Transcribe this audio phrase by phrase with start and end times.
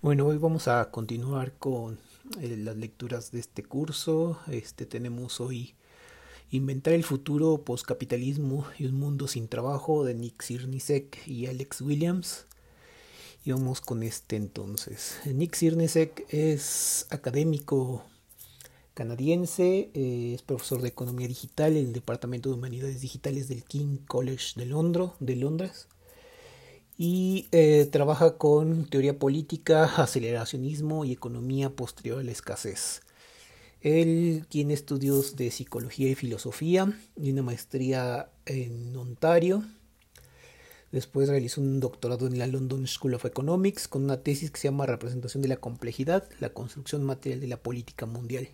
[0.00, 1.98] Bueno, hoy vamos a continuar con
[2.40, 4.38] eh, las lecturas de este curso.
[4.46, 5.74] Este tenemos hoy
[6.52, 12.46] Inventar el futuro postcapitalismo y un mundo sin trabajo de Nick Sirnisek y Alex Williams.
[13.44, 15.18] Y vamos con este entonces.
[15.26, 18.04] Nick Sirnisek es académico
[18.94, 23.96] canadiense, eh, es profesor de economía digital en el Departamento de Humanidades Digitales del King
[24.06, 24.64] College de,
[25.18, 25.88] de Londres
[26.98, 33.02] y eh, trabaja con teoría política, aceleracionismo y economía posterior a la escasez.
[33.80, 39.64] Él tiene estudios de psicología y filosofía y una maestría en Ontario.
[40.90, 44.66] Después realizó un doctorado en la London School of Economics con una tesis que se
[44.66, 48.48] llama Representación de la complejidad, la construcción material de la política mundial.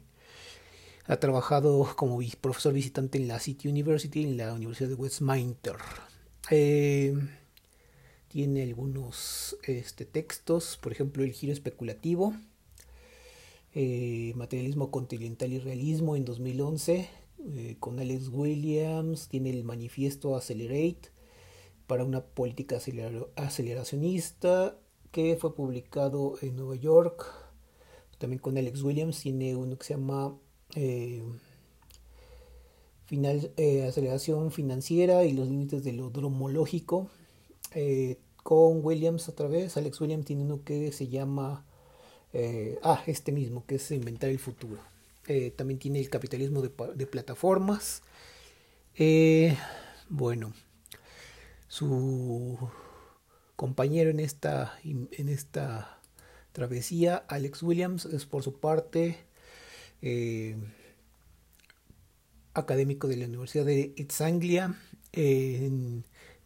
[1.06, 5.76] Ha trabajado como profesor visitante en la City University en la Universidad de Westminster.
[6.50, 7.14] Eh,
[8.34, 12.34] tiene algunos este, textos, por ejemplo, El giro especulativo,
[13.76, 17.08] eh, Materialismo continental y realismo en 2011,
[17.46, 21.12] eh, con Alex Williams, tiene el manifiesto Accelerate
[21.86, 22.80] para una política
[23.36, 24.80] aceleracionista
[25.12, 27.24] que fue publicado en Nueva York,
[28.18, 30.36] también con Alex Williams, tiene uno que se llama...
[30.74, 31.22] Eh,
[33.04, 33.52] final,
[33.86, 37.10] aceleración financiera y los límites de lo dromológico
[38.44, 39.76] con Williams otra vez.
[39.76, 41.64] Alex Williams tiene uno que se llama,
[42.32, 44.80] eh, ah, este mismo, que es Inventar el Futuro.
[45.26, 48.02] Eh, también tiene el capitalismo de, plataformas.
[50.08, 50.52] bueno,
[51.66, 52.58] su
[53.56, 55.98] compañero en esta, en esta
[56.52, 59.18] travesía, Alex Williams, es por su parte
[62.52, 64.12] académico de la Universidad de East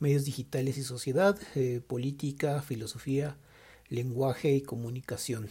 [0.01, 3.37] medios digitales y sociedad, eh, política, filosofía,
[3.89, 5.49] lenguaje y comunicación.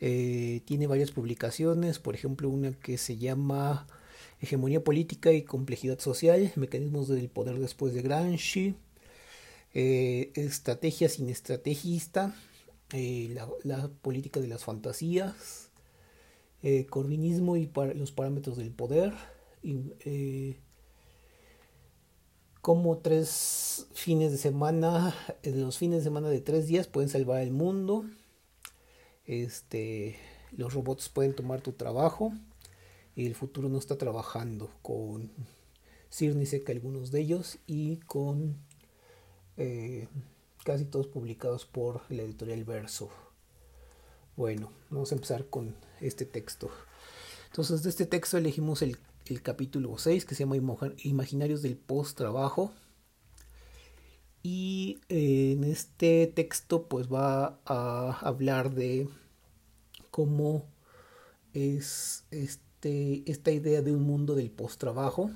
[0.00, 3.86] Eh, tiene varias publicaciones, por ejemplo una que se llama
[4.40, 8.74] Hegemonía política y complejidad social, mecanismos del poder después de Gramsci,
[9.74, 12.34] eh, estrategia sin estrategista,
[12.92, 15.70] la, política de las fantasías,
[16.88, 19.12] corvinismo y los parámetros del poder,
[22.60, 27.52] como tres fines de semana, los fines de semana de tres días pueden salvar el
[27.52, 28.04] mundo.
[29.24, 30.16] Este,
[30.52, 32.32] los robots pueden tomar tu trabajo
[33.14, 35.30] y el futuro no está trabajando con
[36.10, 38.56] Sirnisek algunos de ellos y con
[39.56, 40.08] eh,
[40.64, 43.10] casi todos publicados por la editorial Verso.
[44.36, 46.70] Bueno, vamos a empezar con este texto.
[47.46, 48.98] Entonces de este texto elegimos el
[49.30, 50.56] el capítulo 6 que se llama
[51.02, 52.72] Imaginarios del post-trabajo.
[54.42, 59.08] Y eh, en este texto pues va a hablar de
[60.10, 60.66] cómo
[61.52, 65.30] es este, esta idea de un mundo del post-trabajo.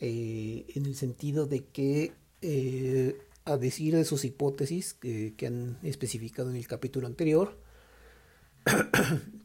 [0.00, 6.50] Eh, en el sentido de que eh, a decir de sus hipótesis que han especificado
[6.50, 7.58] en el capítulo anterior,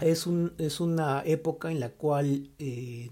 [0.00, 3.10] es, un, es una época en la cual eh,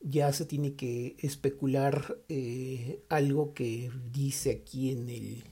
[0.00, 5.44] ya se tiene que especular eh, algo que dice aquí en el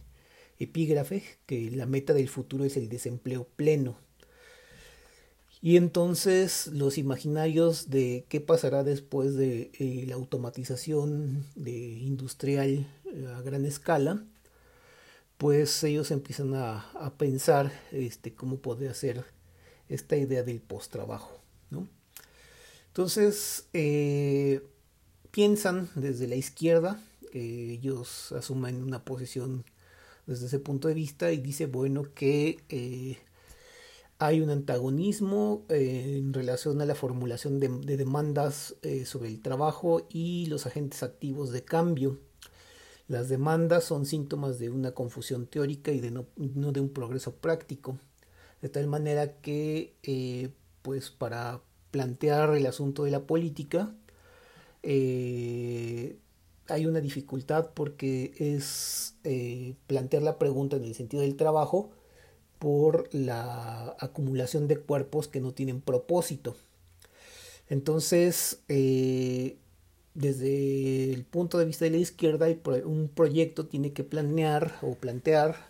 [0.58, 3.96] epígrafe, que la meta del futuro es el desempleo pleno.
[5.62, 12.86] Y entonces los imaginarios de qué pasará después de eh, la automatización de industrial
[13.34, 14.24] a gran escala,
[15.36, 19.24] pues ellos empiezan a, a pensar este, cómo podría ser
[19.90, 21.42] esta idea del post-trabajo.
[21.68, 21.88] ¿no?
[22.86, 24.62] Entonces, eh,
[25.30, 27.02] piensan desde la izquierda,
[27.32, 29.64] ellos asumen una posición
[30.26, 33.18] desde ese punto de vista y dice, bueno, que eh,
[34.18, 38.74] hay un antagonismo eh, en relación a la formulación de, demandas
[39.04, 42.18] sobre el trabajo y los agentes activos de cambio.
[43.06, 47.98] Las demandas son síntomas de una confusión teórica y de no de un progreso práctico
[48.62, 50.50] de tal manera que eh,
[50.82, 51.60] pues para
[51.90, 53.94] plantear el asunto de la política
[54.82, 56.18] eh,
[56.68, 61.90] hay una dificultad porque es eh, plantear la pregunta en el sentido del trabajo
[62.58, 66.56] por la acumulación de cuerpos que no tienen propósito.
[67.68, 68.62] Entonces,
[70.14, 72.46] desde el punto de vista de la izquierda,
[72.84, 75.69] un proyecto tiene que planear o plantear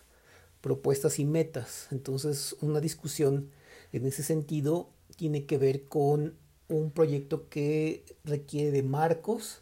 [0.61, 1.87] propuestas y metas.
[1.91, 3.49] Entonces, una discusión
[3.91, 6.35] en ese sentido tiene que ver con
[6.69, 9.61] un proyecto que requiere de marcos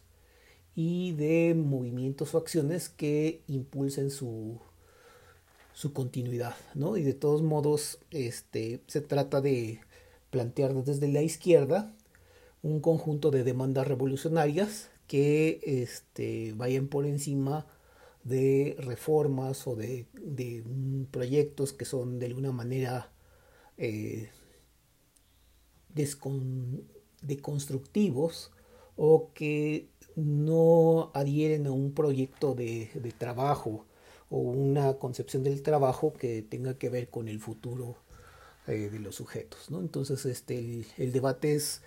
[0.74, 4.60] y de movimientos o acciones que impulsen su
[5.80, 6.98] su continuidad, ¿no?
[6.98, 9.80] Y de todos modos, este, se trata de
[10.28, 11.94] plantear desde la izquierda
[12.62, 17.66] un conjunto de demandas revolucionarias que este, vayan por encima
[18.24, 20.62] de reformas o de, de
[21.10, 23.10] proyectos que son de alguna manera
[23.78, 24.30] eh,
[27.22, 28.52] deconstructivos
[28.96, 33.86] o que no adhieren a un proyecto de, de, trabajo
[34.28, 37.96] o una concepción del trabajo que tenga que ver con el futuro
[38.66, 39.70] eh, de los sujetos.
[39.70, 39.80] ¿no?
[39.80, 41.82] Entonces este, el, el, debate es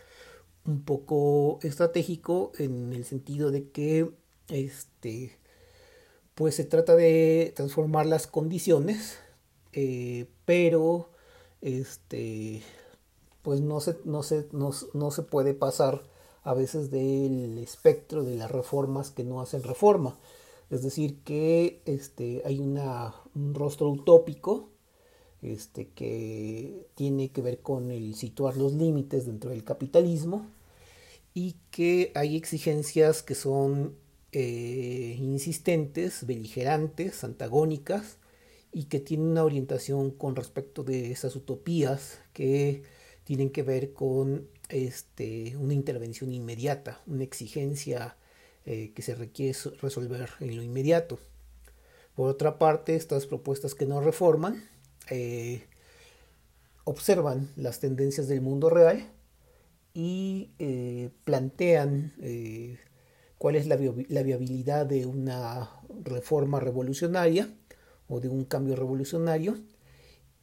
[0.65, 4.11] un poco estratégico en el sentido de que
[4.49, 5.37] este,
[6.35, 9.17] pues se trata de transformar las condiciones,
[9.73, 11.09] eh, pero
[11.61, 12.61] este,
[13.41, 16.03] pues no se, no, se, no, no se puede pasar
[16.43, 20.17] a veces del espectro de las reformas que no hacen reforma.
[20.69, 24.69] Es decir, que este, hay una, un rostro utópico
[25.41, 30.47] este, que tiene que ver con el situar los límites dentro del capitalismo
[31.33, 33.95] y que hay exigencias que son
[34.35, 38.17] eh, insistentes, beligerantes, antagónicas
[38.71, 42.81] y que tienen una orientación con respecto de esas utopías que
[43.25, 48.17] tienen que ver con este, una intervención inmediata, una exigencia
[48.65, 51.19] eh, que se requiere resolver en lo inmediato.
[52.15, 54.67] Por otra parte, estas propuestas que no reforman
[55.11, 55.61] eh,
[56.85, 59.11] observan las tendencias del mundo real
[59.93, 60.49] y
[61.23, 62.13] plantean
[63.43, 65.69] cuál es la, viabilidad de una
[66.05, 67.53] reforma revolucionaria
[68.07, 69.57] o de un cambio revolucionario.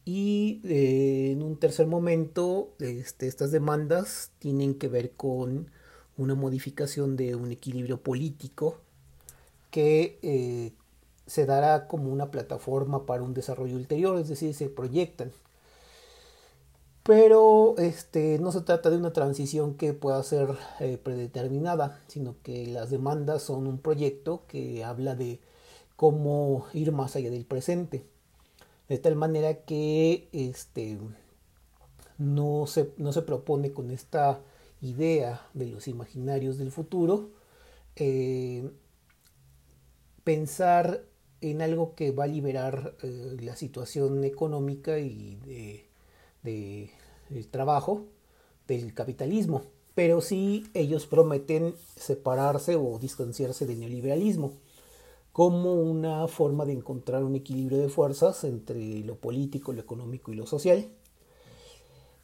[0.05, 5.71] Y eh, en un tercer momento, este, estas demandas tienen que ver con
[6.19, 8.83] una modificación de un equilibrio político
[9.71, 10.73] que eh,
[11.27, 15.33] se dará como una plataforma para un desarrollo ulterior, es decir, se proyectan
[17.11, 22.69] pero este, no se trata de una transición que pueda ser eh, predeterminada, sino que
[22.69, 25.41] las demandas son un proyecto que habla de
[25.97, 28.05] cómo ir más allá del presente.
[28.89, 31.01] De tal manera que este,
[32.17, 34.41] no, se, no se propone con esta
[34.81, 37.31] idea de los imaginarios del futuro
[37.97, 38.71] eh,
[40.23, 41.03] pensar
[41.41, 45.91] en algo que va a liberar eh, la situación económica y de
[46.43, 46.91] de,
[47.51, 48.07] trabajo
[48.67, 49.63] del capitalismo,
[49.95, 54.53] pero sí ellos prometen separarse o distanciarse del neoliberalismo
[55.33, 60.37] como una forma de encontrar un equilibrio de fuerzas entre lo político, lo económico y
[60.37, 60.91] lo social.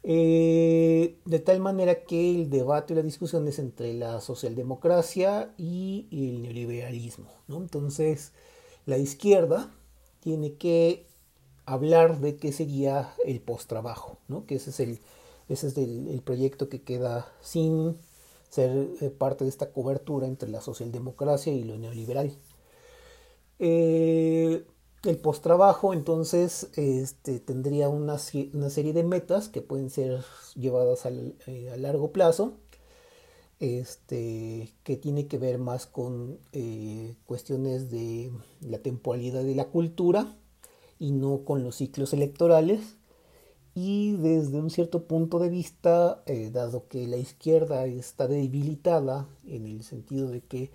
[0.03, 6.07] Eh, de tal manera que el debate y la discusión es entre la socialdemocracia y
[6.11, 7.29] el neoliberalismo.
[7.49, 8.33] Entonces,
[8.85, 9.73] la izquierda
[10.19, 11.06] tiene que
[11.67, 14.45] hablar de qué sería el post-trabajo, ¿no?
[14.45, 14.99] que ese es, el,
[15.49, 17.97] ese es el, proyecto que queda sin
[18.49, 22.31] ser eh, parte de esta cobertura entre la socialdemocracia y lo neoliberal.
[23.59, 24.65] Eh,
[25.03, 28.15] el post-trabajo entonces este, tendría una,
[28.53, 30.23] una, serie de metas que pueden ser
[30.55, 32.53] llevadas al, eh, a largo plazo,
[33.59, 36.39] este, que tiene que ver más con
[37.25, 38.31] cuestiones de
[38.61, 40.33] la temporalidad de la cultura,
[40.99, 42.97] y no con los ciclos electorales.
[43.75, 49.65] Y desde un cierto punto de vista, eh, dado que la izquierda está debilitada en
[49.67, 50.71] el sentido de que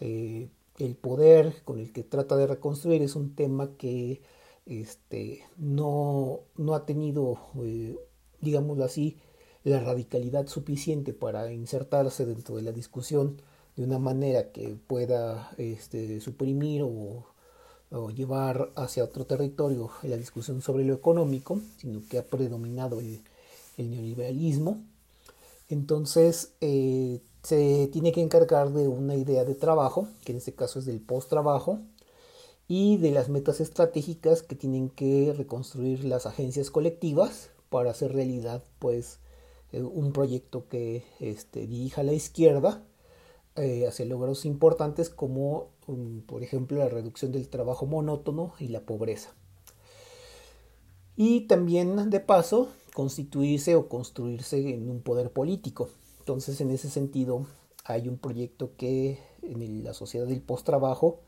[0.00, 0.48] eh,
[0.78, 4.22] el poder con el que trata de reconstruir es un tema que
[4.66, 7.96] este, no, no ha tenido, eh,
[8.40, 9.18] digámoslo así,
[9.62, 13.40] la radicalidad suficiente para insertarse dentro de la discusión
[13.76, 17.26] de una manera que pueda este, suprimir o
[17.90, 23.22] o llevar hacia otro territorio la discusión sobre lo económico, sino que ha predominado el,
[23.76, 24.82] neoliberalismo.
[25.68, 30.78] Entonces eh, se tiene que encargar de una idea de trabajo, que en este caso
[30.78, 31.80] es del post-trabajo,
[32.68, 38.62] y de las metas estratégicas que tienen que reconstruir las agencias colectivas para hacer realidad
[38.78, 39.18] pues
[39.72, 42.84] eh, un proyecto que este, dirija a la izquierda
[43.56, 45.70] eh, hacia logros importantes como
[46.26, 49.34] por ejemplo, la reducción del trabajo monótono y la pobreza.
[51.16, 55.90] Y también, de paso, constituirse o construirse en un poder político.
[56.20, 57.46] Entonces, en ese sentido,
[57.84, 61.20] hay un proyecto que en la sociedad del post-trabajo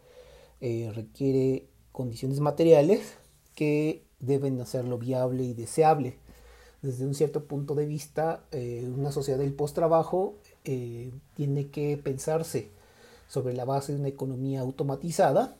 [0.60, 3.14] eh, requiere condiciones materiales
[3.54, 6.16] que deben hacerlo viable y deseable.
[6.80, 12.70] Desde un cierto punto de vista, eh, una sociedad del post-trabajo eh, tiene que pensarse
[13.32, 15.56] sobre la base de una economía automatizada,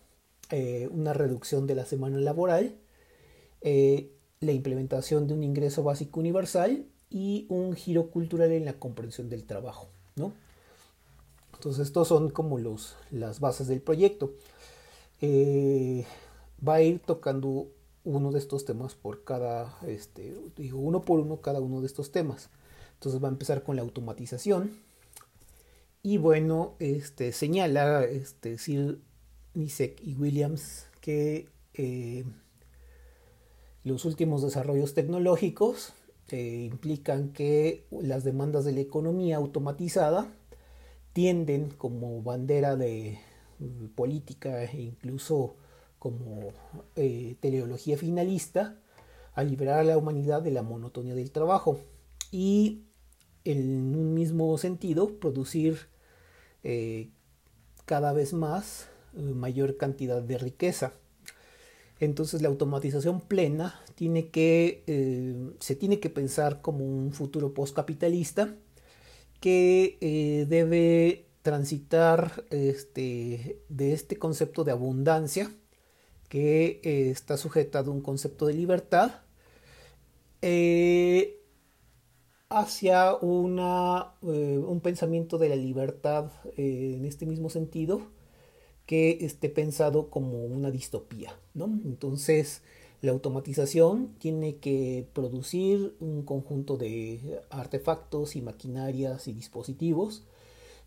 [0.50, 2.76] eh, una reducción de la semana laboral
[4.42, 9.44] la implementación de un ingreso básico universal y un giro cultural en la comprensión del
[9.44, 10.32] trabajo, ¿no?
[11.54, 14.34] Entonces estos son como los, las bases del proyecto.
[15.20, 16.04] Eh,
[16.66, 17.68] va a ir tocando
[18.04, 22.10] uno de estos temas por cada, este, digo, uno por uno cada uno de estos
[22.10, 22.50] temas.
[22.94, 24.76] Entonces va a empezar con la automatización.
[26.04, 29.00] Y bueno, este, señala este, Sir
[29.54, 32.24] Nisek y Williams que eh,
[33.84, 35.92] los últimos desarrollos tecnológicos
[36.30, 40.32] eh, implican que las demandas de la economía automatizada
[41.12, 43.20] tienden como bandera de
[43.94, 45.54] política e incluso
[46.00, 46.52] como
[46.96, 48.76] eh, teleología finalista
[49.34, 51.78] a liberar a la humanidad de la monotonía del trabajo.
[52.32, 52.86] Y
[53.44, 55.91] en un mismo sentido producir
[56.64, 57.10] eh,
[57.84, 60.94] cada vez más eh, mayor cantidad de riqueza.
[62.00, 68.56] Entonces la automatización plena tiene que, se tiene que pensar como un futuro postcapitalista
[69.42, 75.50] que eh, debe transitar este, de este concepto de abundancia
[76.28, 79.10] que eh, está sujetado a un concepto de libertad
[80.42, 81.41] eh,
[82.52, 88.02] hacia una, un pensamiento de la libertad en este mismo sentido
[88.86, 91.34] que esté pensado como una distopía.
[91.54, 91.64] ¿no?
[91.84, 92.62] Entonces,
[93.00, 100.24] la automatización tiene que producir un conjunto de artefactos y maquinarias y dispositivos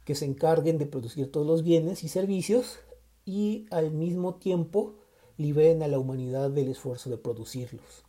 [0.06, 2.78] que se encarguen de producir todos los bienes y servicios
[3.26, 4.94] y al mismo tiempo
[5.38, 8.04] liberen a la humanidad del esfuerzo de producirlos.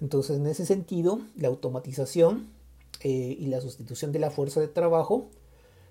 [0.00, 2.48] Entonces, en ese sentido, la automatización
[3.04, 5.28] eh, y la sustitución de la fuerza de trabajo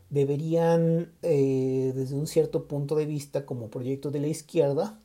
[0.10, 5.00] deberían, eh, desde un cierto punto de vista como proyecto de la izquierda,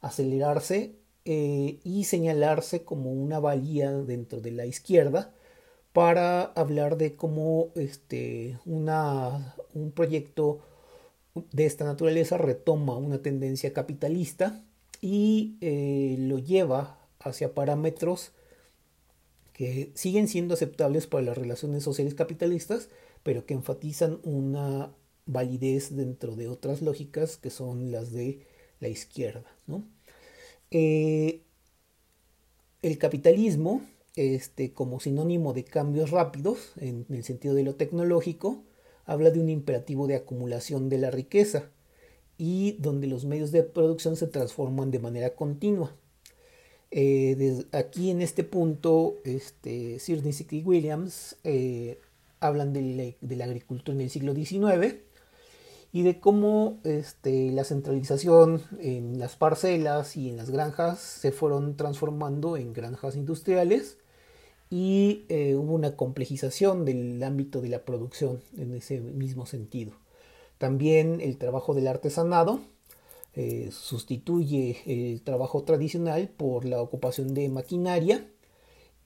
[0.00, 5.34] acelerarse eh, y señalarse como una valía dentro de la izquierda
[5.92, 10.62] para hablar de cómo este, una, un proyecto
[11.52, 14.64] de esta naturaleza retoma una tendencia capitalista
[15.00, 15.58] y
[16.18, 18.32] lo lleva hacia parámetros
[19.52, 22.88] que siguen siendo aceptables para las relaciones sociales capitalistas,
[23.22, 24.92] pero que enfatizan una
[25.26, 28.46] validez dentro de otras lógicas que son las de
[28.80, 29.44] la izquierda.
[29.66, 29.84] ¿no?
[30.70, 31.42] Eh,
[32.82, 33.82] el capitalismo,
[34.16, 38.64] este, como sinónimo de cambios rápidos, en el sentido de lo tecnológico,
[39.04, 41.70] habla de un imperativo de acumulación de la riqueza
[42.38, 45.94] y donde los medios de producción se transforman de manera continua.
[46.94, 49.98] Eh, aquí en este punto, este,
[50.50, 51.98] y Williams eh,
[52.38, 54.96] hablan de la, agricultura en el siglo XIX
[55.90, 61.76] y de cómo este, la centralización en las parcelas y en las granjas se fueron
[61.76, 63.96] transformando en granjas industriales
[64.68, 69.92] y eh, hubo una complejización del ámbito de la producción en ese mismo sentido.
[70.58, 72.60] También el trabajo del artesanado
[73.34, 78.26] eh, sustituye el trabajo tradicional por la ocupación de maquinaria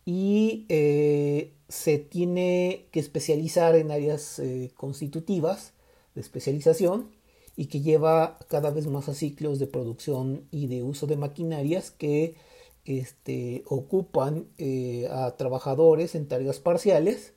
[0.05, 4.41] y eh, se tiene que especializar en áreas
[4.77, 5.73] constitutivas
[6.15, 7.11] de especialización
[7.57, 11.91] y que lleva cada vez más a ciclos de producción y de uso de maquinarias
[11.91, 12.37] que
[12.85, 17.33] este, ocupan eh, a trabajadores en tareas parciales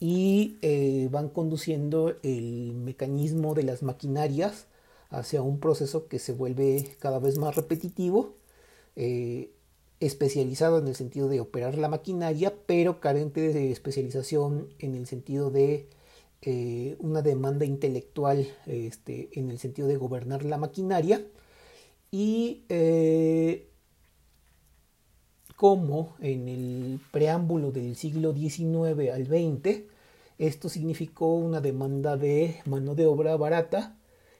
[0.00, 4.67] y eh, van conduciendo el mecanismo de las maquinarias
[5.10, 8.34] hacia un proceso que se vuelve cada vez más repetitivo,
[8.96, 9.50] eh,
[10.00, 15.50] especializado en el sentido de operar la maquinaria, pero carente de especialización en el sentido
[15.50, 15.88] de
[16.42, 21.24] eh, una demanda intelectual este, en el sentido de gobernar la maquinaria.
[22.10, 23.68] Y eh,
[25.56, 29.82] como en el preámbulo del siglo XIX al XX
[30.38, 33.97] esto significó una demanda de mano de obra barata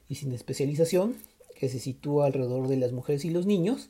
[0.09, 1.15] y sin especialización
[1.55, 3.89] que se sitúa alrededor de las mujeres y los niños.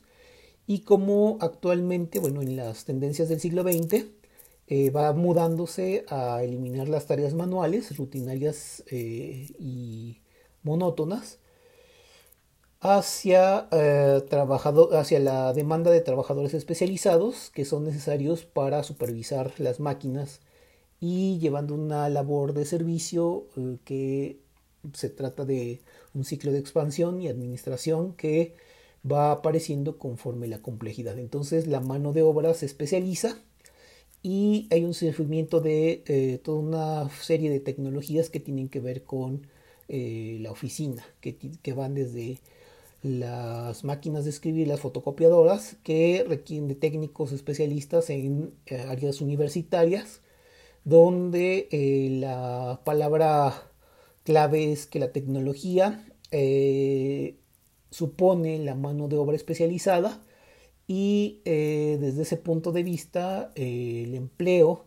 [0.66, 4.06] Y como actualmente, bueno, en las tendencias del siglo XX
[4.66, 10.20] eh, va mudándose a eliminar las tareas manuales, rutinarias eh, y
[10.62, 11.38] monótonas,
[12.80, 14.22] hacia, eh,
[14.92, 20.40] hacia la demanda de trabajadores especializados que son necesarios para supervisar las máquinas
[21.00, 23.46] y llevando una labor de servicio
[23.84, 24.40] que
[24.94, 25.80] se trata de
[26.14, 28.54] un ciclo de expansión y administración que
[29.10, 31.18] va apareciendo conforme la complejidad.
[31.18, 33.38] Entonces la mano de obra se especializa
[34.22, 39.04] y hay un surgimiento de eh, toda una serie de tecnologías que tienen que ver
[39.04, 39.46] con
[39.88, 42.38] eh, la oficina, que, van desde
[43.02, 50.20] las máquinas de escribir, las fotocopiadoras, que requieren de técnicos especialistas en eh, áreas universitarias,
[50.84, 51.68] donde
[52.20, 53.69] la palabra
[54.30, 57.36] clave es que la tecnología eh,
[57.90, 60.22] supone la mano de obra especializada
[60.86, 64.86] y desde ese punto de vista el empleo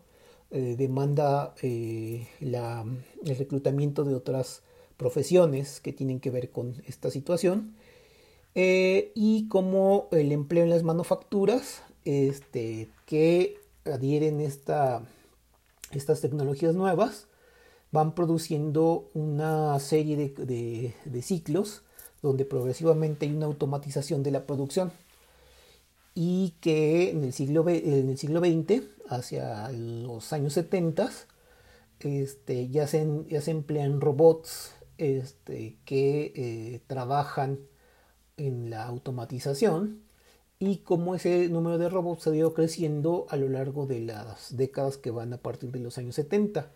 [0.50, 2.26] demanda el
[3.38, 4.62] reclutamiento de otras
[4.96, 7.74] profesiones que tienen que ver con esta situación
[8.54, 15.02] eh, y como el empleo en las manufacturas este, que adhieren esta,
[15.90, 17.26] estas tecnologías nuevas
[17.94, 21.82] van produciendo una serie de, ciclos
[22.22, 24.90] donde progresivamente hay una automatización de la producción
[26.12, 31.08] y que en el siglo, en el siglo XX, hacia los años 70,
[32.00, 33.06] este, ya, se,
[33.40, 37.60] se emplean robots este, que eh, trabajan
[38.36, 40.00] en la automatización
[40.58, 44.96] y cómo ese número de robots ha ido creciendo a lo largo de las décadas
[44.96, 46.72] que van a partir de los años 70.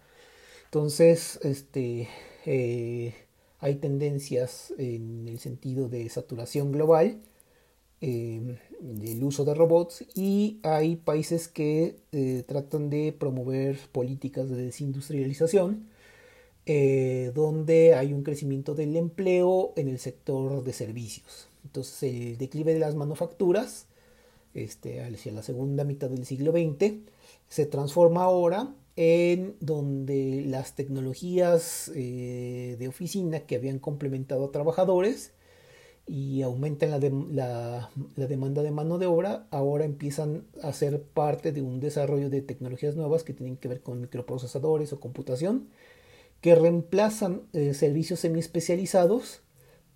[0.69, 2.09] Entonces, este,
[2.45, 3.15] eh,
[3.59, 7.23] hay tendencias en el sentido de saturación global
[8.03, 14.57] eh, del uso de robots y hay países que eh, tratan de promover políticas de
[14.65, 15.89] desindustrialización
[17.35, 21.49] donde hay un crecimiento del empleo en el sector de servicios.
[21.65, 23.87] Entonces el declive de las manufacturas
[24.53, 26.97] este, hacia la segunda mitad del siglo XX
[27.49, 35.35] se transforma ahora en donde las tecnologías eh, de oficina que habían complementado a trabajadores
[36.05, 41.63] y aumentan la, la, demanda de mano de obra, ahora empiezan a ser parte de
[41.63, 45.69] un desarrollo de tecnologías nuevas que tienen que ver con microprocesadores o computación,
[46.41, 49.43] que reemplazan eh, servicios semi especializados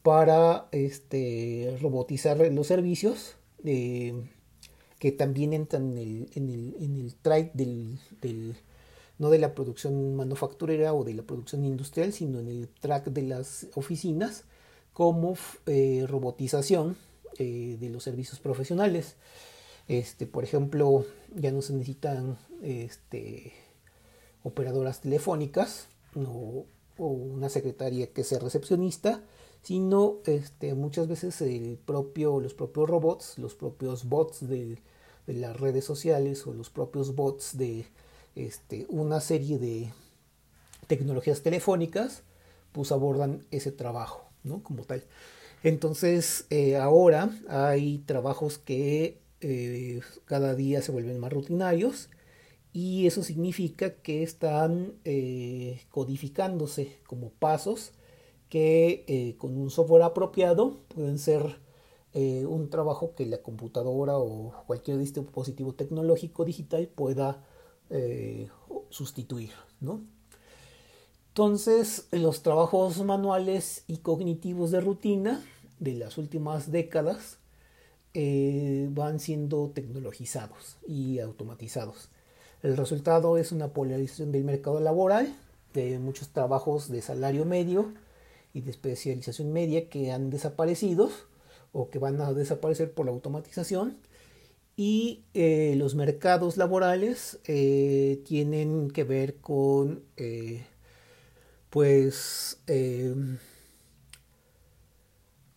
[0.05, 4.15] para este, robotizar los servicios eh,
[5.01, 8.55] que también entran en el, en el, en el track del, del,
[9.19, 13.23] no de la producción manufacturera o de la producción industrial, sino en el track de
[13.23, 14.45] las oficinas
[14.93, 15.35] como
[15.67, 16.97] eh, robotización
[17.39, 19.17] eh, de los servicios profesionales.
[19.89, 23.53] Este, por ejemplo, ya no se necesitan este,
[24.43, 26.67] operadoras telefónicas o,
[26.99, 29.23] una secretaria que sea recepcionista,
[29.63, 34.79] sino este, muchas veces el propio, los propios robots, los propios bots de,
[35.27, 37.87] las redes sociales o los propios bots de
[38.35, 39.93] este, una serie de
[40.87, 42.23] tecnologías telefónicas,
[42.73, 44.63] pues abordan ese trabajo, ¿no?
[44.63, 45.05] Como tal.
[45.63, 52.09] Entonces, eh, ahora hay trabajos que eh, cada día se vuelven más rutinarios
[52.73, 57.93] y eso significa que están eh, codificándose como pasos
[58.49, 61.61] que con un software apropiado pueden ser
[62.15, 67.43] un trabajo que la computadora o cualquier dispositivo tecnológico digital pueda
[67.93, 68.49] eh,
[68.91, 69.53] sustituir.
[69.81, 70.03] ¿no?
[71.29, 75.45] Entonces, los trabajos manuales y cognitivos de rutina
[75.79, 77.39] de las últimas décadas
[78.15, 82.11] van siendo tecnologizados y automatizados.
[82.63, 85.35] El resultado es una polarización del mercado laboral,
[85.73, 87.95] de muchos trabajos de salario medio,
[88.55, 91.11] y de especialización media que han desaparecido
[91.73, 93.97] o que van a desaparecer por la automatización
[94.77, 100.65] y eh, los mercados laborales eh, tienen que ver con eh,
[101.71, 102.59] pues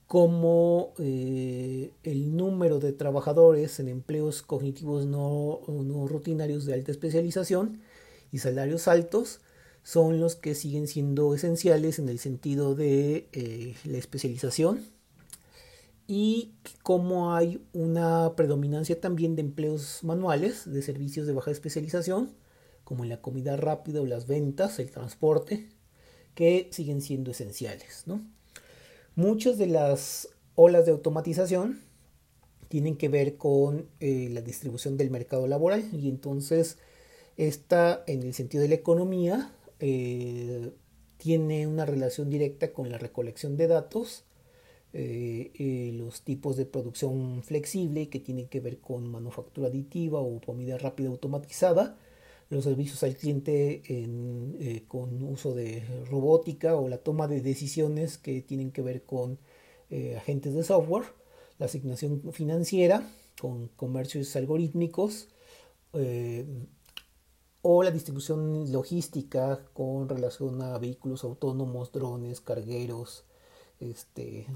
[0.07, 5.61] como el número de trabajadores en empleos cognitivos no,
[6.07, 7.81] rutinarios de alta especialización
[8.31, 9.41] y salarios altos
[9.85, 14.83] son los que siguen siendo esenciales en el sentido de eh, la especialización
[16.07, 22.33] y como hay una predominancia también de empleos manuales, de servicios de baja especialización,
[22.83, 25.69] como en la comida rápida o las ventas, el transporte,
[26.35, 28.05] que siguen siendo esenciales.
[29.15, 31.81] Muchas de las olas de automatización
[32.67, 36.77] tienen que ver con eh, la distribución del mercado laboral y entonces
[37.37, 40.71] está en el sentido de la economía eh,
[41.17, 44.24] tiene una relación directa con la recolección de datos,
[44.97, 50.77] eh, los tipos de producción flexible que tienen que ver con manufactura aditiva o comida
[50.77, 51.97] rápida automatizada,
[52.49, 58.41] los servicios al cliente eh, con uso de robótica o la toma de decisiones que
[58.41, 59.37] tienen que ver con
[60.17, 61.05] agentes de software,
[61.59, 65.27] la asignación financiera con comercios algorítmicos,
[67.67, 73.25] o la distribución logística con relación a vehículos autónomos, drones, cargueros,
[73.79, 74.47] este,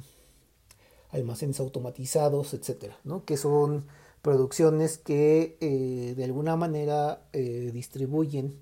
[1.10, 3.26] almacenes automatizados, etcétera, ¿no?
[3.26, 3.86] que son
[4.22, 8.62] producciones que eh, de alguna manera eh, distribuyen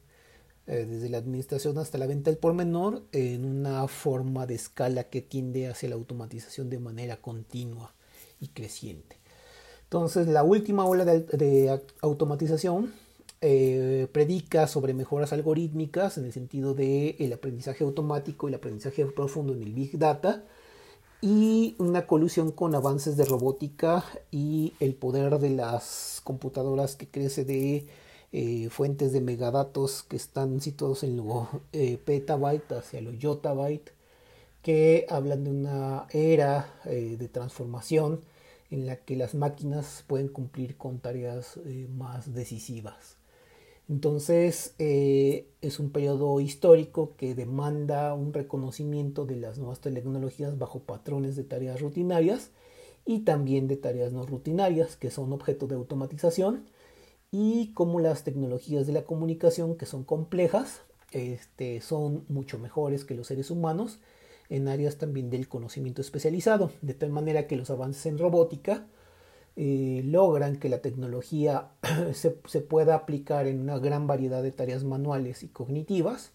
[0.68, 5.06] eh, desde la administración hasta la venta del por menor en una forma de escala
[5.06, 7.94] que tiende hacia la automatización de manera continua
[8.40, 9.18] y creciente.
[9.84, 12.94] Entonces, la última ola de, automatización
[13.40, 19.54] predica sobre mejoras algorítmicas en el sentido del el aprendizaje automático y el aprendizaje profundo
[19.54, 20.44] en el Big Data,
[21.22, 27.44] y una colusión con avances de robótica y el poder de las computadoras que crece
[27.44, 27.88] de
[28.32, 33.94] eh, fuentes de megadatos que están situados en lo eh, petabyte hacia lo yottabyte
[34.62, 38.22] que hablan de una era eh, de transformación
[38.70, 41.58] en la que las máquinas pueden cumplir con tareas
[41.96, 43.17] más decisivas.
[43.90, 50.80] Entonces eh, es un periodo histórico que demanda un reconocimiento de las nuevas tecnologías bajo
[50.80, 52.52] patrones de tareas rutinarias
[53.06, 56.66] y también de tareas no rutinarias que son objeto de automatización
[57.32, 63.16] y como las tecnologías de la comunicación que son complejas este, son mucho mejores que
[63.16, 64.00] los seres humanos
[64.50, 68.86] en áreas también del conocimiento especializado, de tal manera que los avances en robótica
[69.60, 71.72] eh, logran que la tecnología
[72.14, 76.32] se, pueda aplicar en una gran variedad de tareas manuales y cognitivas,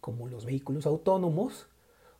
[0.00, 1.66] como los vehículos autónomos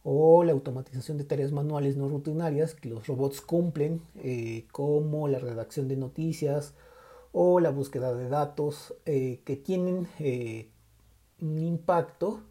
[0.03, 5.39] o la automatización de tareas manuales no rutinarias que los robots cumplen, eh, como la
[5.39, 6.75] redacción de noticias
[7.33, 10.09] o la búsqueda de datos, eh, que tienen
[11.41, 12.43] un impacto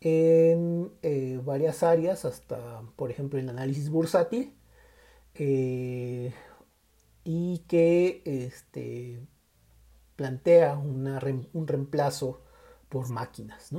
[0.00, 0.92] en
[1.44, 4.54] varias áreas, hasta por ejemplo el análisis bursátil,
[7.32, 9.20] y que este,
[10.16, 12.40] plantea un reemplazo
[12.88, 13.70] por máquinas.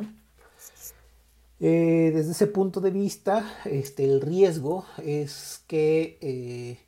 [1.59, 6.79] Eh, desde ese punto de vista, este, el riesgo es que eh,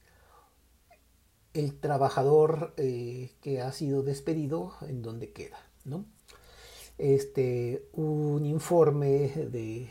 [1.54, 5.60] el trabajador eh, que ha sido despedido, ¿en dónde queda?
[5.84, 6.06] ¿no?
[6.98, 9.90] Este, un informe de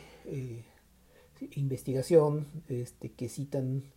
[1.51, 3.92] investigación este, que citan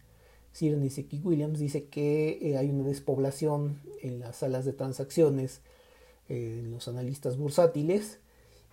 [0.57, 5.61] Sir Niseki Williams dice que eh, hay una despoblación en las salas de transacciones,
[6.31, 8.21] eh, en los analistas bursátiles,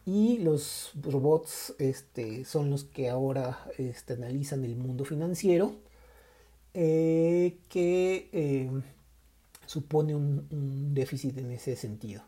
[0.06, 5.76] y los robots este, son los que ahora este, analizan el mundo financiero,
[6.74, 8.70] eh, que
[9.66, 12.24] supone un, déficit en ese sentido.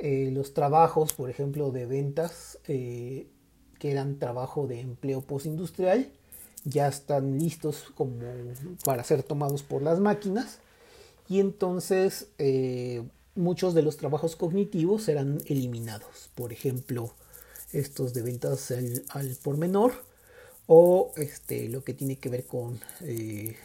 [0.00, 3.28] los trabajos, por ejemplo, de ventas, que
[3.80, 6.10] eran trabajo de empleo postindustrial,
[6.64, 8.20] ya están listos como
[8.84, 10.58] para ser tomados por las máquinas
[11.28, 13.02] y entonces eh,
[13.34, 16.30] muchos de los trabajos cognitivos serán eliminados.
[16.34, 17.14] Por ejemplo,
[17.72, 19.92] estos de ventas al, por menor
[20.66, 23.56] o este, lo que tiene que ver con eh,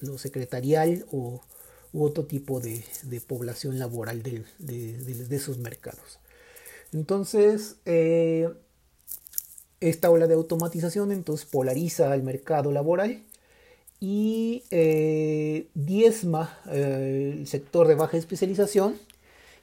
[0.00, 1.40] lo secretarial o
[1.92, 2.82] u otro tipo de,
[3.26, 4.44] población laboral de,
[5.30, 6.18] esos mercados.
[6.92, 8.48] Entonces, eh,
[9.82, 13.22] esta ola de automatización entonces polariza el mercado laboral
[14.00, 18.98] y eh, diezma eh, el sector de baja especialización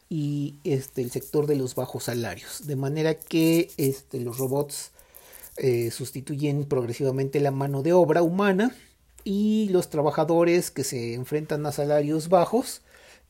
[0.09, 2.65] y este, el sector de los bajos salarios.
[2.65, 4.91] De manera que este, los robots
[5.57, 8.73] eh, sustituyen progresivamente la mano de obra humana
[9.25, 12.81] y los trabajadores que se enfrentan a salarios bajos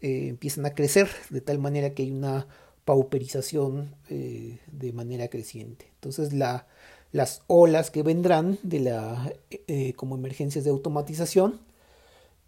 [0.01, 2.47] empiezan a crecer de tal manera que hay una
[2.89, 5.85] pauperización de manera creciente.
[5.93, 6.65] Entonces la,
[7.11, 9.33] las olas que vendrán de la,
[9.67, 11.59] eh, como emergencias de automatización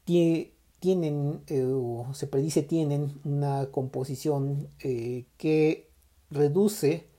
[0.05, 5.87] tienen, eh, o se predice tienen una composición eh, que
[6.29, 7.09] reduce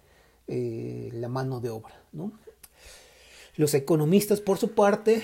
[0.48, 1.94] la mano de obra.
[3.56, 5.22] Los economistas, por su parte,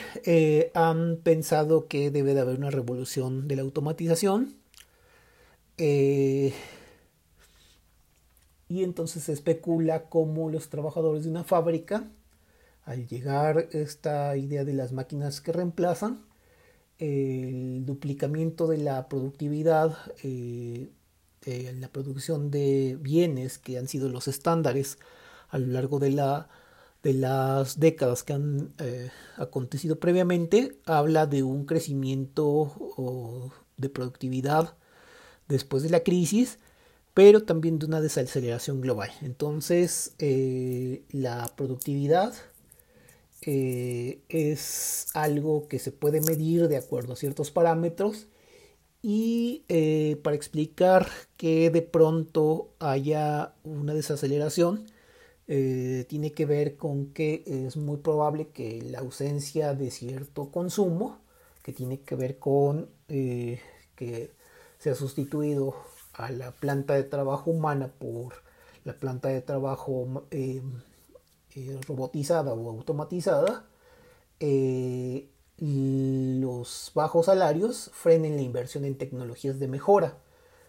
[0.72, 4.54] han pensado que debe de haber una revolución de la automatización.
[8.68, 12.04] Y entonces se especula cómo los trabajadores de una fábrica,
[12.84, 16.26] al llegar esta idea de las máquinas que reemplazan,
[16.98, 20.90] el duplicamiento de la productividad, eh,
[21.78, 24.98] la producción de bienes que han sido los estándares
[25.48, 26.48] a lo largo de, la,
[27.02, 34.76] de las décadas que han eh, acontecido previamente, habla de un crecimiento de productividad
[35.46, 36.58] después de la crisis
[37.18, 39.10] pero también de una desaceleración global.
[39.22, 42.32] Entonces, eh, la productividad
[43.42, 48.28] eh, es algo que se puede medir de acuerdo a ciertos parámetros
[49.02, 54.86] y eh, para explicar que de pronto haya una desaceleración,
[55.46, 61.18] tiene que ver con que es muy probable que la ausencia de cierto consumo,
[61.64, 64.30] que tiene que ver con que
[64.78, 65.74] se ha sustituido
[66.18, 68.34] a la planta de trabajo humana por
[68.84, 70.62] la planta de trabajo eh,
[71.86, 73.64] robotizada o automatizada,
[75.58, 80.18] los bajos salarios frenen la inversión en tecnologías de mejora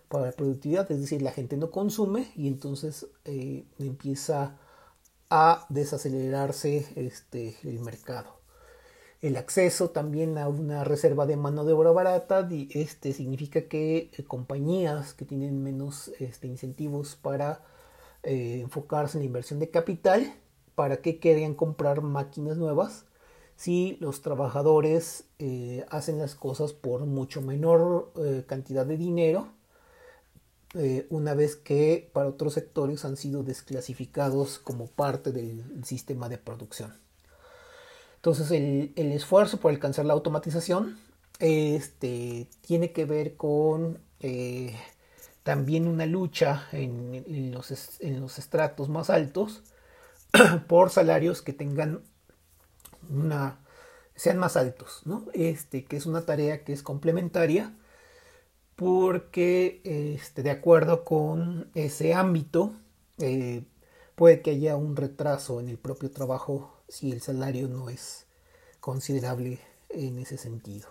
[0.07, 4.57] para la productividad, es decir, la gente no consume y entonces empieza
[5.29, 8.38] a desacelerarse este, el mercado.
[9.21, 14.23] El acceso también a una reserva de mano de obra barata este, significa que eh,
[14.23, 17.62] compañías que tienen menos este, incentivos para
[18.23, 20.34] eh, enfocarse en la inversión de capital,
[20.75, 23.05] para que querían comprar máquinas nuevas
[23.58, 28.13] si los trabajadores eh, hacen las cosas por mucho menor
[28.47, 29.49] cantidad de dinero
[31.10, 37.09] una vez que para otros sectores han sido desclasificados como parte del sistema de producción.
[38.19, 40.99] Entonces el, esfuerzo por alcanzar la automatización
[41.39, 44.75] este, tiene que ver con eh,
[45.43, 49.63] también una lucha en, los, estratos más altos
[50.67, 52.01] por salarios que tengan
[53.10, 53.58] una
[54.15, 55.25] sean más altos, ¿no?
[55.34, 57.73] Este, que es una tarea que es complementaria
[58.75, 62.73] porque este, de acuerdo con ese ámbito
[63.19, 63.63] eh,
[64.15, 68.25] puede que haya un retraso en el propio trabajo si el salario no es
[68.80, 70.89] considerable en ese sentido.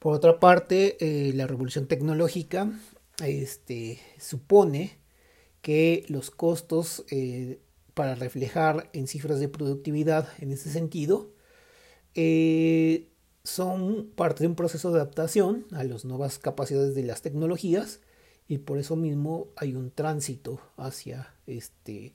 [0.00, 2.72] Por otra parte, eh, la revolución tecnológica
[3.24, 4.98] este, supone
[5.62, 7.60] que los costos eh,
[7.94, 11.30] para reflejar en cifras de productividad en ese sentido
[13.44, 18.00] son parte de un proceso de adaptación a las nuevas capacidades de las tecnologías
[18.48, 22.14] y por eso mismo hay un tránsito hacia este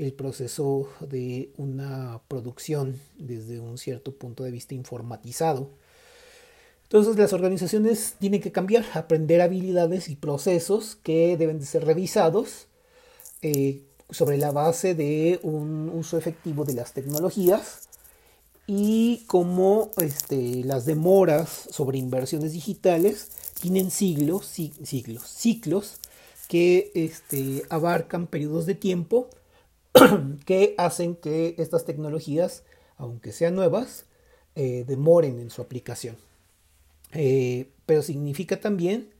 [0.00, 5.68] el proceso de una producción desde un cierto punto de vista informatizado.
[6.84, 12.66] Entonces las organizaciones tienen que cambiar, aprender habilidades y procesos que deben de ser revisados
[13.42, 17.88] eh, sobre la base de un uso efectivo de las tecnologías
[18.66, 23.28] y como este, las demoras sobre inversiones digitales
[23.60, 25.98] tienen siglos, siglos, ciclos
[26.48, 29.28] que este, abarcan periodos de tiempo
[30.44, 32.64] que hacen que estas tecnologías,
[32.96, 34.06] aunque sean nuevas,
[34.54, 36.16] eh, demoren en su aplicación.
[37.12, 39.10] Eh, pero significa también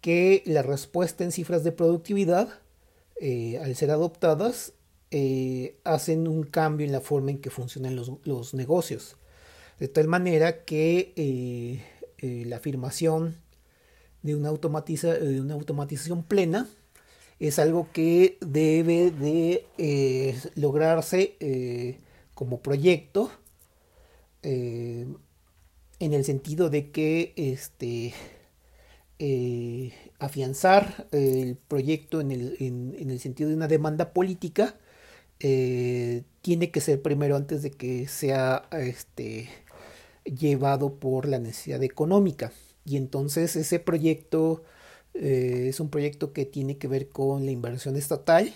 [0.00, 2.48] que la respuesta en cifras de productividad,
[3.20, 4.72] eh, al ser adoptadas,
[5.84, 9.16] hacen un cambio en la forma en que funcionan los, negocios.
[9.80, 11.82] De tal manera que
[12.20, 13.38] la afirmación
[14.22, 16.68] de una automatización plena
[17.40, 19.66] es algo que debe de
[20.56, 21.98] lograrse
[22.34, 23.30] como proyecto
[24.42, 25.18] en
[26.00, 28.14] el sentido de que este,
[30.18, 34.76] afianzar el proyecto en el, en el, sentido de una demanda política
[35.40, 39.48] eh, tiene que ser primero antes de que sea este,
[40.24, 42.52] llevado por la necesidad económica.
[42.84, 44.64] Y entonces ese proyecto
[45.14, 48.52] eh, es un proyecto que tiene que ver con la inversión estatal,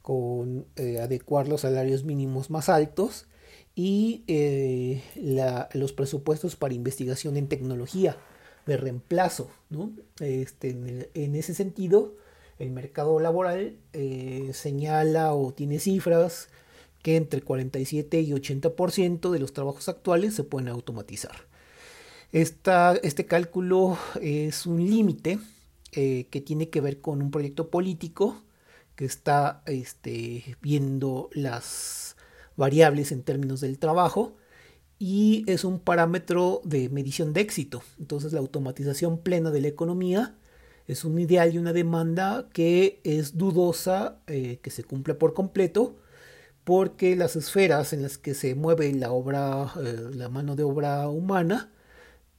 [0.00, 3.26] con eh, adecuar los salarios mínimos más altos
[3.74, 4.22] y
[5.74, 8.16] los presupuestos para investigación en tecnología
[8.66, 9.50] de reemplazo.
[9.70, 9.92] ¿no?
[10.20, 10.70] Este,
[11.14, 12.14] en ese sentido,
[12.58, 16.48] el mercado laboral eh, señala o tiene cifras
[17.02, 21.34] que entre 47 y 80% de los trabajos actuales se pueden automatizar.
[22.30, 25.38] este cálculo es un límite
[25.92, 28.42] eh, que tiene que ver con un proyecto político
[28.96, 32.16] que está este, viendo las
[32.56, 34.36] variables en términos del trabajo
[34.98, 37.82] y es un parámetro de medición de éxito.
[37.98, 40.36] Entonces la automatización plena de la economía
[40.86, 45.96] es un ideal y una demanda que es dudosa eh, que se cumpla por completo
[46.64, 51.08] porque las esferas en las que se mueve la obra, eh, la mano de obra
[51.08, 51.71] humana,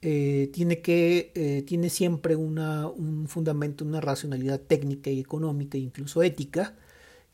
[0.04, 6.76] eh, tiene que tiene siempre un fundamento, una racionalidad técnica y económica incluso ética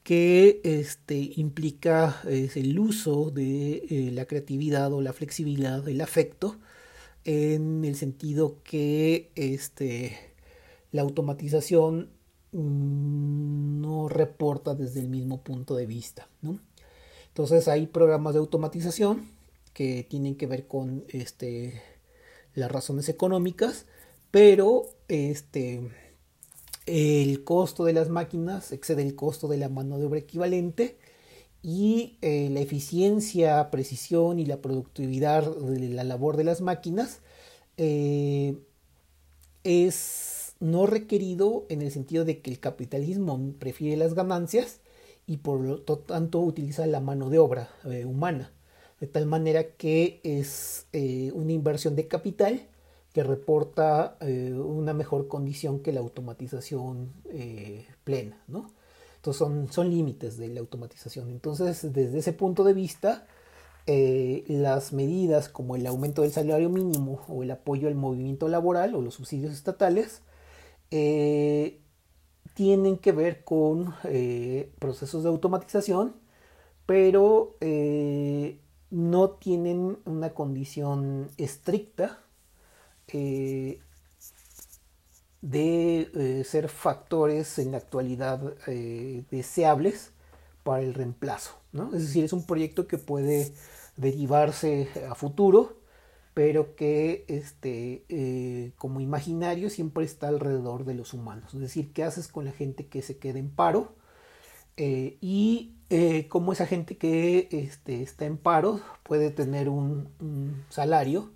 [0.03, 6.57] que este, implica el uso de la creatividad o la flexibilidad del afecto
[7.25, 10.17] en el sentido que este,
[10.91, 12.09] la automatización
[12.51, 16.27] mm, no reporta desde el mismo punto de vista.
[17.27, 19.29] Entonces hay programas de automatización
[19.73, 21.81] que tienen que ver con este,
[22.55, 23.85] las razones económicas,
[24.31, 25.81] pero este,
[26.85, 30.97] el costo de las máquinas excede el costo de la mano de obra equivalente
[31.61, 37.19] y eh, la eficiencia, precisión y la productividad de la labor de las máquinas
[37.77, 38.57] eh,
[39.63, 44.81] es no requerido en el sentido de que el capitalismo prefiere las ganancias
[45.25, 48.51] y por lo tanto utiliza la mano de obra eh, humana,
[48.99, 50.87] de tal manera que es
[51.33, 52.67] una inversión de capital
[53.13, 57.13] que reporta una mejor condición que la automatización
[58.03, 58.71] plena, ¿no?
[59.15, 61.29] Entonces son, son límites de la automatización.
[61.29, 63.25] Entonces, desde ese punto de vista,
[63.91, 68.93] eh, las medidas como el aumento del salario mínimo o el apoyo al movimiento laboral
[68.93, 70.21] o los subsidios estatales
[70.91, 71.81] eh,
[72.53, 76.15] tienen que ver con eh, procesos de automatización,
[76.85, 77.57] pero
[78.91, 82.19] no tienen una condición estricta
[85.41, 90.11] de eh, ser factores en la actualidad eh, deseables
[90.63, 91.59] para el reemplazo.
[91.71, 91.93] ¿no?
[91.93, 93.53] Es decir, es un proyecto que puede
[93.95, 95.77] derivarse a futuro,
[96.33, 101.53] pero que este, eh, como imaginario siempre está alrededor de los humanos.
[101.53, 103.95] Es decir, ¿qué haces con la gente que se queda en paro?
[104.81, 105.75] y
[106.29, 111.31] cómo esa gente que este, está en paro puede tener un, salario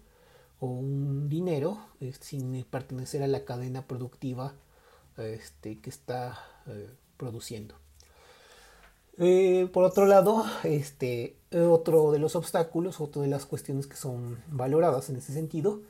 [0.59, 4.53] o un dinero eh, sin pertenecer a la cadena productiva
[5.17, 7.75] este, que está eh, produciendo.
[9.17, 14.39] Eh, por otro lado, este, otro de los obstáculos, otra de las cuestiones que son
[14.47, 15.81] valoradas en ese sentido,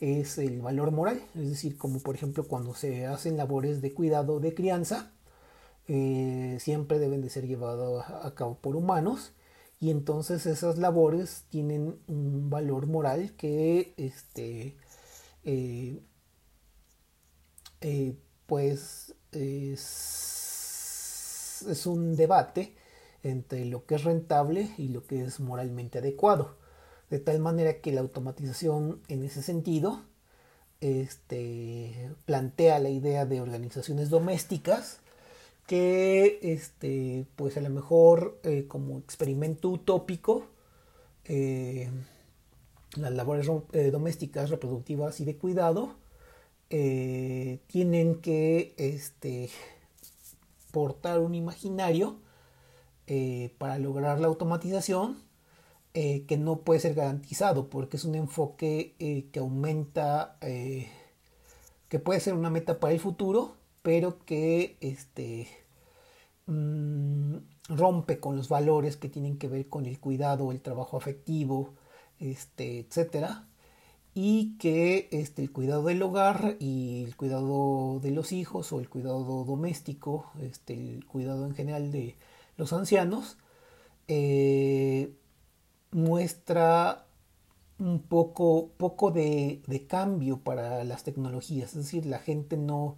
[0.00, 4.40] es el valor moral, es decir, como por ejemplo cuando se hacen labores de cuidado
[4.40, 5.10] de crianza,
[5.86, 9.32] siempre deben de ser llevados a cabo por humanos
[9.78, 14.76] y entonces esas labores tienen un valor moral que este
[15.44, 16.00] eh,
[17.80, 19.76] eh, pues es,
[21.68, 22.74] es, un debate
[23.22, 26.56] entre lo que es rentable y lo que es moralmente adecuado.
[27.10, 30.02] De tal manera que la automatización en ese sentido
[30.80, 35.00] este, plantea la idea de organizaciones domésticas
[35.66, 40.46] que este, pues a lo mejor eh, como experimento utópico
[41.24, 41.90] eh,
[42.96, 45.96] las labores eh, domésticas, reproductivas y de cuidado
[46.68, 49.50] tienen que este,
[50.72, 52.18] portar un imaginario
[53.58, 55.22] para lograr la automatización
[55.92, 58.96] que no puede ser garantizado porque es un enfoque
[59.30, 63.55] que aumenta, que puede ser una meta para el futuro,
[63.86, 65.46] pero que este,
[66.46, 67.36] mm,
[67.68, 71.74] rompe con los valores que tienen que ver con el cuidado, el trabajo afectivo,
[72.18, 73.46] este, etcétera,
[74.12, 78.88] y que este, el cuidado del hogar y el cuidado de los hijos o el
[78.88, 82.16] cuidado doméstico, este, el cuidado en general de
[82.56, 83.38] los ancianos,
[84.08, 85.14] eh,
[85.92, 87.06] muestra
[87.78, 92.96] un poco, poco de, de, cambio para las tecnologías, es decir, la gente no,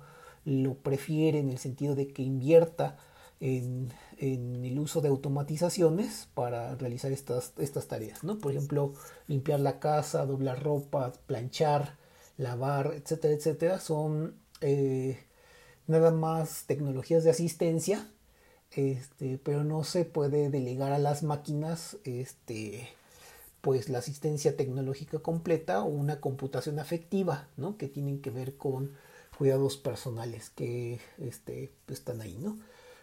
[0.48, 2.96] lo prefiere en el sentido de que invierta
[3.38, 8.38] en, el uso de automatizaciones para realizar estas, estas tareas, ¿no?
[8.38, 8.94] Por ejemplo,
[9.28, 11.96] limpiar la casa, doblar ropa, planchar,
[12.37, 15.18] lavar, etcétera, etcétera, son eh,
[15.87, 18.11] nada más tecnologías de asistencia,
[18.72, 22.88] este, pero no se puede delegar a las máquinas este,
[23.61, 27.76] pues la asistencia tecnológica completa o una computación afectiva, ¿no?
[27.76, 28.96] Que tienen que ver con
[29.38, 32.59] cuidados personales que este, están ahí, ¿no?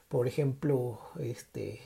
[0.10, 1.80] Por ejemplo, este,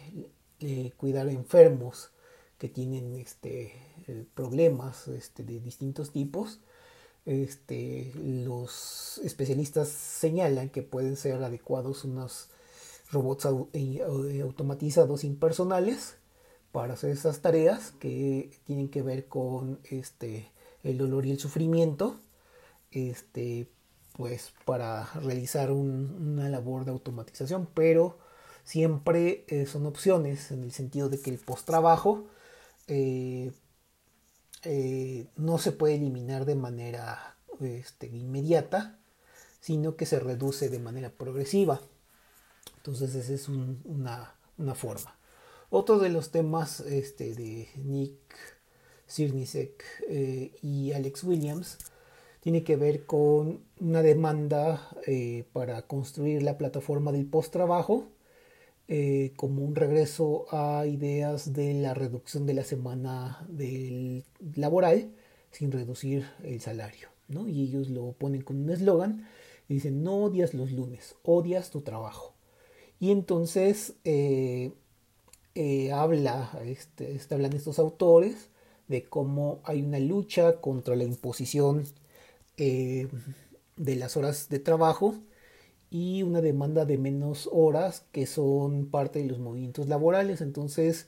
[0.60, 2.10] eh, cuidar enfermos
[2.58, 3.74] que tienen este,
[4.08, 6.60] eh, problemas este, de distintos tipos.
[7.28, 12.50] Este, los especialistas señalan que pueden ser adecuados unos
[13.12, 16.16] robots eh, automatizados impersonales
[16.72, 20.52] para hacer esas tareas que tienen que ver con este,
[20.84, 22.20] el dolor y el sufrimiento
[22.92, 23.70] este,
[24.20, 28.18] pues para realizar una labor de automatización, pero
[28.66, 32.28] siempre eh, son opciones en el sentido de que el post-trabajo
[32.88, 33.54] eh,
[34.64, 39.00] eh, no se puede eliminar de manera este, inmediata,
[39.62, 41.80] sino que se reduce de manera progresiva.
[42.76, 44.36] Entonces esa es una,
[44.76, 45.18] forma.
[45.70, 48.36] Otro de los temas este, de Nick
[49.08, 49.82] Sirnisek
[50.62, 51.78] y Alex Williams
[52.50, 58.08] tiene que ver con una demanda eh, para construir la plataforma del post-trabajo
[58.88, 64.26] eh, como un regreso a ideas de la reducción de la semana del
[64.56, 65.12] laboral
[65.52, 67.10] sin reducir el salario.
[67.28, 67.48] ¿no?
[67.48, 69.28] Y ellos lo ponen con un eslogan
[69.68, 72.34] y dicen, no odias los lunes, odias tu trabajo.
[73.00, 74.72] Y entonces eh,
[75.94, 78.50] habla, este, este, hablan estos autores
[78.88, 81.84] de cómo hay una lucha contra la imposición
[82.60, 83.08] eh,
[83.78, 85.16] de las horas de trabajo
[85.90, 90.42] y una demanda de menos horas que son parte de los movimientos laborales.
[90.42, 91.08] Entonces,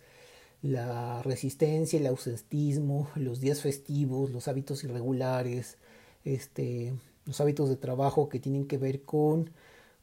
[0.62, 5.78] la resistencia, el ausentismo, los días festivos, los hábitos irregulares,
[6.26, 6.94] este,
[7.26, 9.52] los hábitos de trabajo que tienen que ver con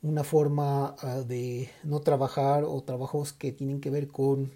[0.03, 4.53] una forma ah, de no trabajar o trabajos que tienen que ver con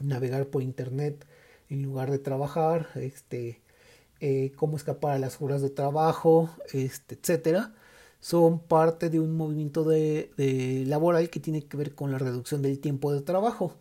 [0.00, 1.26] navegar por internet
[1.70, 3.60] en lugar de trabajar, este,
[4.20, 7.74] eh, cómo escapar a las horas de trabajo, este, etcétera,
[8.20, 10.30] son parte de un movimiento de,
[10.86, 13.78] laboral que tiene que ver con la reducción del tiempo de trabajo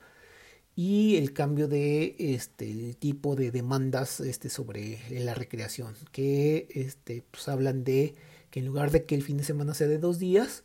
[0.76, 6.94] y el cambio de este tipo de demandas este sobre la recreación que
[7.32, 8.16] pues hablan de
[8.52, 10.64] que en lugar de que el fin de semana sea de dos días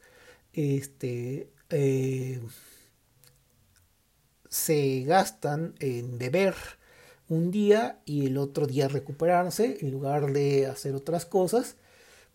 [0.53, 2.41] eh,
[4.51, 6.55] se gastan en beber
[7.33, 11.77] un día y el otro día recuperarse en lugar de hacer otras cosas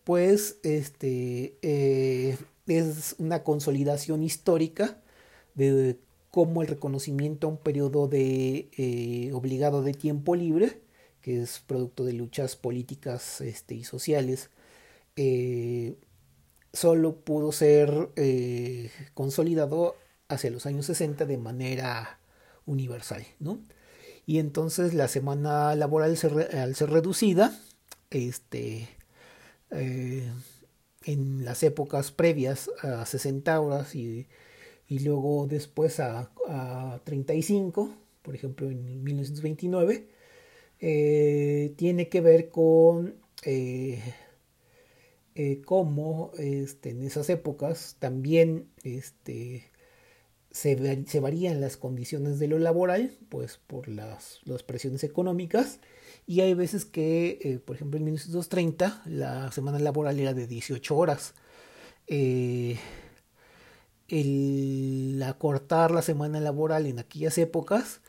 [0.04, 2.36] pues este eh,
[2.66, 5.00] es una consolidación histórica
[5.54, 5.98] de
[6.30, 10.80] cómo el reconocimiento a un periodo de eh, obligado de tiempo libre
[11.22, 14.50] que es producto de luchas políticas este, y sociales
[15.14, 15.94] eh,
[16.72, 18.10] solo pudo ser
[19.14, 19.96] consolidado
[20.28, 22.20] hacia los años 60 de manera
[22.66, 23.58] universal, ¿no?
[24.28, 26.10] Y entonces la semana laboral
[26.52, 27.58] al ser reducida,
[28.10, 28.86] este,
[29.70, 30.30] eh,
[31.06, 34.26] en las épocas previas a 60 horas y,
[34.86, 40.08] y luego después a, a, 35, por ejemplo en 1929,
[40.80, 43.14] eh, tiene que ver con
[43.46, 44.12] eh,
[45.64, 49.70] cómo este, en esas épocas también este,
[50.58, 55.78] se, varían las condiciones de lo laboral, pues por las, las presiones económicas,
[56.26, 60.96] y hay veces que, eh, por ejemplo, en 1930 la semana laboral era de 18
[60.96, 61.34] horas.
[62.08, 62.76] Eh,
[64.08, 68.00] el acortar la semana laboral en aquellas épocas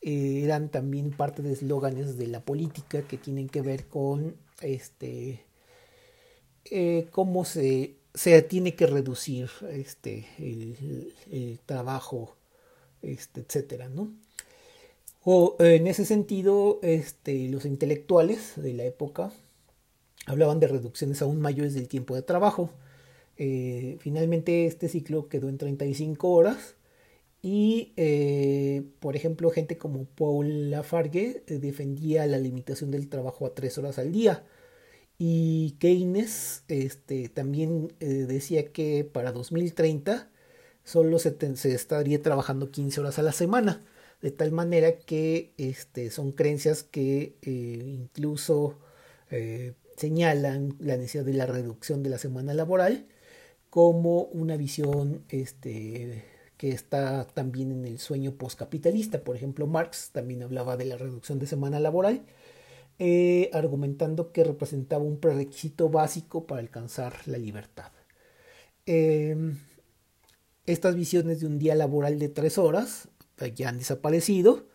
[0.00, 5.44] eh, eran también parte de eslóganes de la política que tienen que ver con este
[7.10, 12.36] cómo se se tiene que reducir este, el, trabajo,
[13.02, 14.12] este, etcétera, ¿no?
[15.24, 19.32] O en ese sentido, este, los intelectuales de la época
[20.26, 22.70] hablaban de reducciones aún mayores del tiempo de trabajo.
[23.36, 26.74] Eh, finalmente este ciclo quedó en 35 horas
[27.42, 33.54] y, eh, por ejemplo, gente como Paul Lafargue eh, defendía la limitación del trabajo a
[33.54, 34.44] 3 horas al día.
[35.18, 40.30] Y Keynes este, también eh, decía que para 2030
[40.84, 41.36] solo se,
[41.74, 43.84] estaría trabajando 15 horas a la semana,
[44.22, 48.78] de tal manera que este, son creencias que eh, incluso
[49.30, 53.06] eh, señalan la necesidad de la reducción de la semana laboral
[53.70, 56.24] como una visión este,
[56.56, 59.22] que está también en el sueño postcapitalista.
[59.24, 62.24] Por ejemplo, Marx también hablaba de la reducción de semana laboral
[62.98, 67.92] eh, argumentando que representaba un prerequisito básico para alcanzar la libertad.
[68.86, 69.58] Em,
[70.66, 74.66] estas visiones de un día laboral de tres horas pues, ya han desaparecido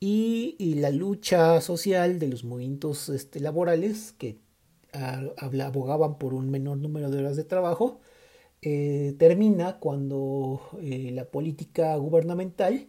[0.00, 4.38] y, la lucha social de los movimientos este, laborales que
[4.92, 8.00] abogaban por un menor número de horas de trabajo
[8.62, 12.88] eh, termina cuando eh, la política gubernamental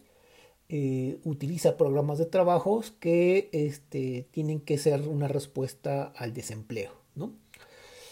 [0.74, 6.93] eh, utiliza programas de trabajos que este, tienen que ser una respuesta al desempleo.
[7.13, 7.34] ¿no?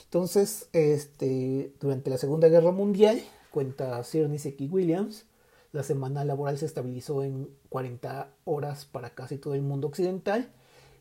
[0.04, 5.26] Entonces, este, durante la Segunda Guerra Mundial, cuenta Sir Niseki Williams,
[5.72, 10.52] la semana laboral se estabilizó en 40 horas para casi todo el mundo occidental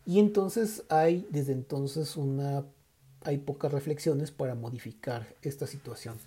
[0.06, 2.66] y entonces hay desde entonces una
[3.24, 6.18] hay pocas reflexiones para modificar esta situación.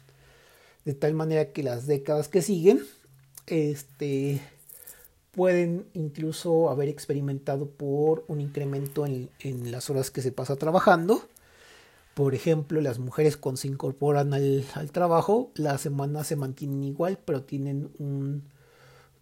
[0.84, 2.82] De tal manera que las décadas que siguen
[3.48, 4.42] este
[5.32, 11.22] pueden incluso haber experimentado por un incremento en, las horas que se pasa trabajando.
[12.14, 17.44] Por ejemplo, las mujeres cuando se incorporan al, trabajo, la semana se mantienen igual, pero
[17.44, 18.44] tienen un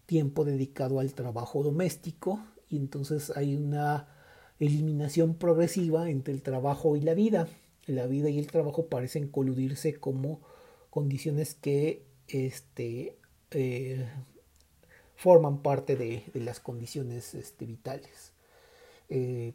[0.06, 4.08] tiempo dedicado al trabajo doméstico y entonces hay una
[4.58, 7.48] eliminación progresiva entre el trabajo y la vida.
[7.86, 10.40] La vida y el trabajo parecen coludirse como
[10.90, 13.16] condiciones que este,
[13.52, 14.08] eh,
[15.20, 18.32] forman parte de, las condiciones este, vitales.
[19.10, 19.52] Eh,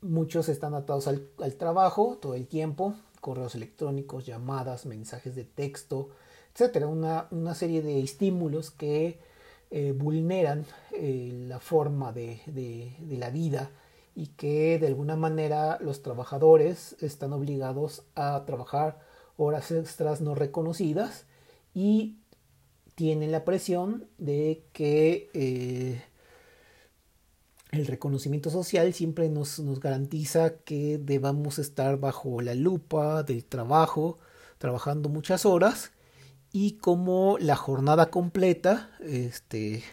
[0.00, 1.28] muchos están atados al,
[1.58, 6.10] trabajo todo el tiempo, correos electrónicos, llamadas, mensajes de texto,
[6.54, 9.18] etcétera, una, serie de estímulos que
[9.72, 13.72] eh, vulneran eh, la forma de, de, la vida
[14.14, 19.00] y que de alguna manera los trabajadores están obligados a trabajar
[19.36, 21.24] horas extras no reconocidas
[21.74, 22.18] y
[22.96, 26.02] tienen la presión de que eh,
[27.70, 34.18] el reconocimiento social siempre nos, nos, garantiza que debamos estar bajo la lupa del trabajo,
[34.58, 35.92] trabajando muchas horas
[36.52, 39.84] y como la jornada completa este,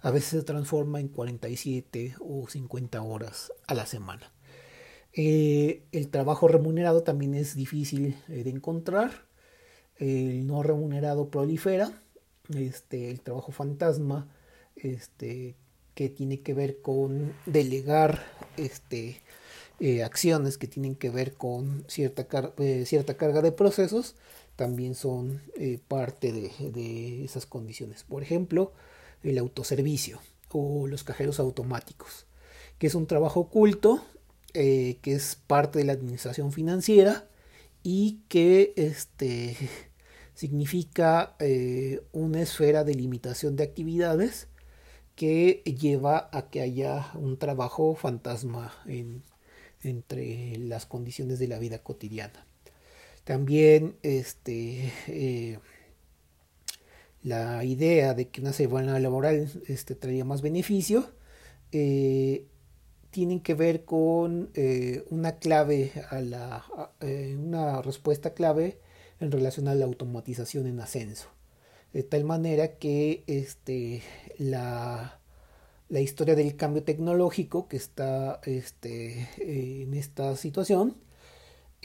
[0.00, 4.32] a veces se transforma en 47 o 50 horas a la semana.
[5.12, 9.26] Eh, el trabajo remunerado también es difícil eh, de encontrar.
[9.96, 12.02] El no remunerado prolifera.
[12.54, 14.28] Este, el trabajo fantasma,
[14.76, 15.56] este,
[15.94, 18.22] que tiene que ver con delegar
[18.56, 19.22] este,
[19.80, 22.26] eh, acciones que tienen que ver con cierta,
[22.84, 24.14] cierta carga de procesos,
[24.56, 28.04] también son eh, parte de, esas condiciones.
[28.04, 28.72] Por ejemplo,
[29.22, 30.20] el autoservicio
[30.50, 32.26] o los cajeros automáticos,
[32.78, 34.02] que es un trabajo oculto,
[34.54, 37.28] eh, que es parte de la administración financiera
[37.82, 39.56] y que este,
[40.36, 44.48] significa eh, una esfera de limitación de actividades
[45.16, 48.72] que lleva a que haya un trabajo fantasma
[49.82, 52.46] entre las condiciones de la vida cotidiana.
[53.24, 55.58] También este, eh,
[57.22, 61.10] la idea de que una semana laboral este, traería más beneficio
[61.72, 62.46] eh,
[63.10, 66.92] tienen que ver con eh, una clave a la
[67.38, 68.78] una respuesta clave
[69.20, 71.28] en relación a la automatización en ascenso.
[71.92, 74.02] De tal manera que este
[74.38, 75.20] la,
[75.88, 80.96] la historia del cambio tecnológico que está este, en esta situación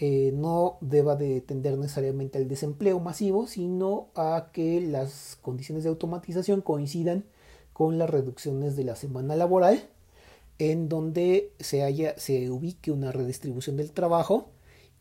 [0.04, 5.90] eh, no deba de tender necesariamente al desempleo masivo, sino a que las condiciones de
[5.90, 7.26] automatización coincidan
[7.74, 9.90] con las reducciones de la semana laboral,
[10.58, 14.50] en donde se, haya, se ubique una redistribución del trabajo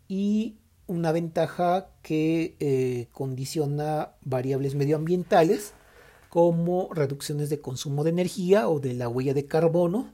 [0.06, 0.58] y
[0.90, 5.72] una ventaja que eh, condiciona variables medioambientales
[6.28, 10.12] como reducciones de consumo de energía o de la huella de carbono,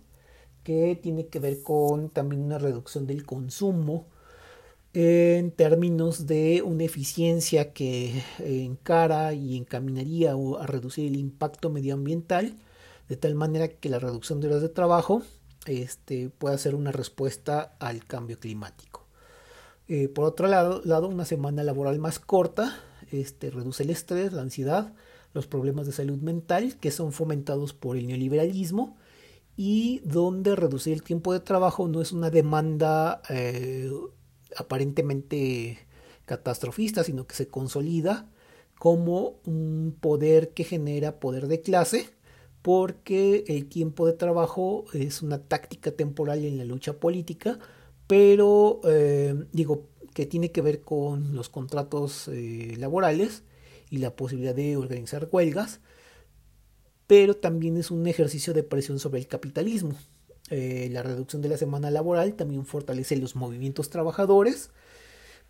[0.64, 4.06] que tiene que ver con también una reducción del consumo
[4.92, 12.56] en términos de una eficiencia que encara y encaminaría a reducir el impacto medioambiental
[13.08, 15.22] de tal manera que la reducción de horas de trabajo
[15.66, 18.95] este, pueda ser una respuesta al cambio climático.
[19.88, 22.76] Eh, por otro lado, una semana laboral más corta
[23.12, 24.92] este, reduce el estrés, la ansiedad,
[25.32, 28.96] los problemas de salud mental que son fomentados por el neoliberalismo
[29.56, 33.90] y donde reducir el tiempo de trabajo no es una demanda eh,
[34.56, 35.78] aparentemente
[36.24, 38.28] catastrofista, sino que se consolida
[38.78, 42.10] como un poder que genera poder de clase,
[42.60, 47.58] porque el tiempo de trabajo es una táctica temporal en la lucha política,
[48.06, 53.42] pero eh, digo que tiene que ver con los contratos eh, laborales
[53.90, 55.80] y la posibilidad de organizar huelgas,
[57.06, 59.96] pero también es un ejercicio de presión sobre el capitalismo.
[60.50, 64.70] Eh, la reducción de la semana laboral también fortalece los movimientos trabajadores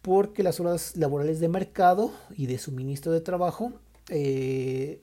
[0.01, 3.73] porque las horas laborales de mercado y de suministro de trabajo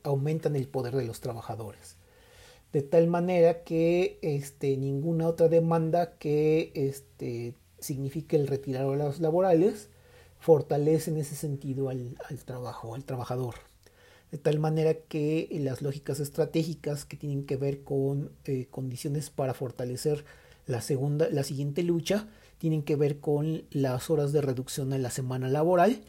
[0.03, 1.97] aumentan el poder de los trabajadores.
[2.73, 9.89] De tal manera que este, ninguna otra demanda que este, signifique el retirar horas laborales
[10.39, 13.55] fortalece en ese sentido al, trabajo, al trabajador.
[14.31, 19.53] De tal manera que las lógicas estratégicas que tienen que ver con eh, condiciones para
[19.53, 20.25] fortalecer
[20.65, 25.11] la segunda, la siguiente lucha, tienen que ver con las horas de reducción en la
[25.11, 26.01] semana laboral,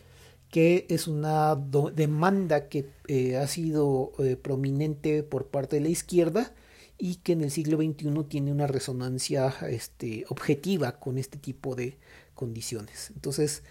[0.55, 6.55] que es una demanda que eh, ha sido eh, prominente por parte de la izquierda
[6.97, 11.99] y que en el siglo XXI tiene una resonancia este, objetiva con este tipo de
[12.37, 13.11] condiciones.
[13.17, 13.65] Entonces,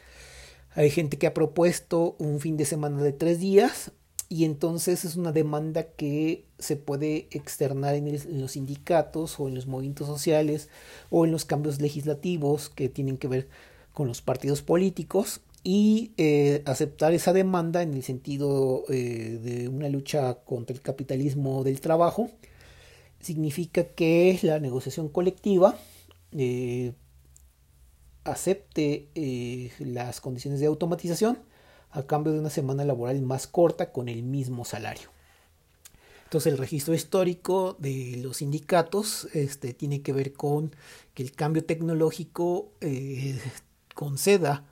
[0.76, 3.94] hay gente que ha propuesto un fin de semana de tres días,
[4.28, 9.68] y entonces es una demanda que se puede externar en, los sindicatos o en los
[9.68, 10.68] movimientos sociales
[11.10, 13.48] o en los cambios legislativos que tienen que ver
[13.94, 19.88] con los partidos políticos y eh, aceptar esa demanda en el sentido eh, de una
[19.88, 22.30] lucha contra el capitalismo del trabajo
[23.22, 25.78] significa que la negociación colectiva
[26.34, 26.92] eh,
[28.26, 29.08] acepte
[29.80, 31.40] las condiciones de automatización
[31.92, 35.10] a cambio de una semana laboral más corta con el mismo salario.
[36.26, 40.76] Entonces el registro histórico de los sindicatos este, tiene que ver con
[41.14, 42.72] que el cambio tecnológico
[43.94, 44.66] conceda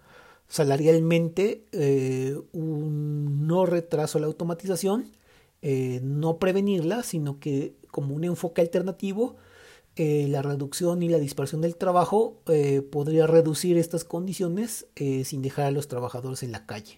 [0.51, 5.11] salarialmente eh, un no retraso a la automatización
[6.01, 9.35] no prevenirla, sino que como un enfoque alternativo,
[9.95, 12.41] la reducción y la dispersión del trabajo
[12.89, 16.97] podría reducir estas condiciones sin dejar a los trabajadores en la calle.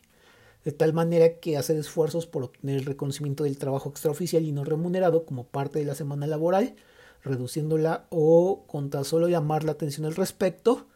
[0.64, 4.64] De tal manera que hacer esfuerzos por obtener el reconocimiento del trabajo extraoficial y no
[4.64, 6.76] remunerado como parte de la semana laboral,
[7.24, 10.88] reduciéndola o con tan solo llamar la atención al respecto,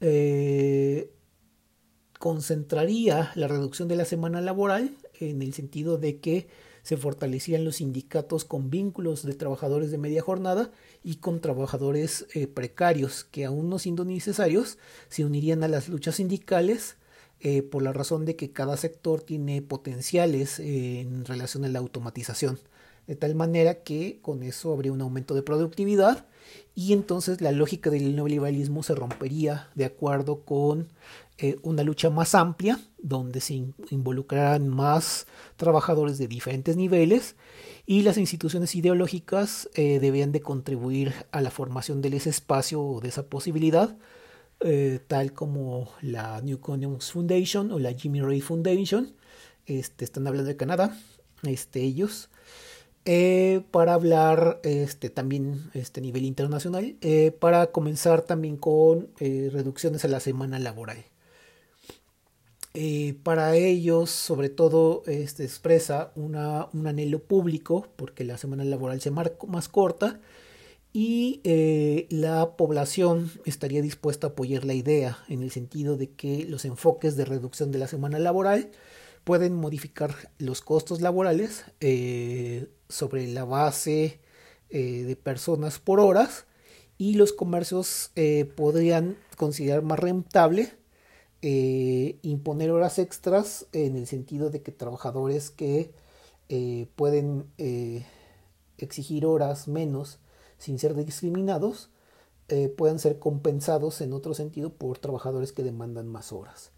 [0.00, 1.12] eh,
[2.24, 6.48] concentraría la reducción de la semana laboral en el sentido de que
[6.82, 10.70] se fortalecían los sindicatos con vínculos de trabajadores de media jornada
[11.02, 14.78] y con trabajadores eh, precarios que aún no siendo necesarios
[15.10, 16.96] se unirían a las luchas sindicales
[17.40, 21.80] eh, por la razón de que cada sector tiene potenciales eh, en relación a la
[21.80, 22.58] automatización,
[23.06, 26.24] de tal manera que con eso habría un aumento de productividad
[26.74, 30.88] y entonces la lógica del neoliberalismo se rompería de acuerdo con
[31.38, 35.26] eh, una lucha más amplia, donde se involucrarán más
[35.56, 37.36] trabajadores de diferentes niveles
[37.86, 43.08] y las instituciones ideológicas debían de contribuir a la formación de ese espacio o de
[43.08, 43.98] esa posibilidad
[44.60, 49.12] eh, tal como la New Economics Foundation o la Jimmy Ray Foundation,
[49.66, 50.96] este, están hablando de Canadá,
[51.42, 52.30] este, ellos,
[53.04, 60.08] eh, para hablar este, también este nivel internacional, eh, para comenzar también con reducciones a
[60.08, 61.04] la semana laboral.
[63.22, 69.46] Para ellos, sobre todo, este, expresa un anhelo público, porque la semana laboral se marca
[69.46, 70.20] más corta,
[70.96, 76.46] y eh, la población estaría dispuesta a apoyar la idea en el sentido de que
[76.48, 78.70] los enfoques de reducción de la semana laboral
[79.24, 84.20] pueden modificar los costos laborales eh, sobre la base
[84.70, 86.46] eh, de personas por horas
[86.96, 88.12] y los comercios
[88.54, 90.74] podrían considerar más rentable
[92.22, 95.92] imponer horas extras en el sentido de que trabajadores que
[96.96, 97.46] pueden
[98.78, 100.18] exigir horas menos
[100.58, 101.90] sin ser discriminados,
[102.48, 106.72] eh, puedan ser compensados en otro sentido por trabajadores que demandan más horas.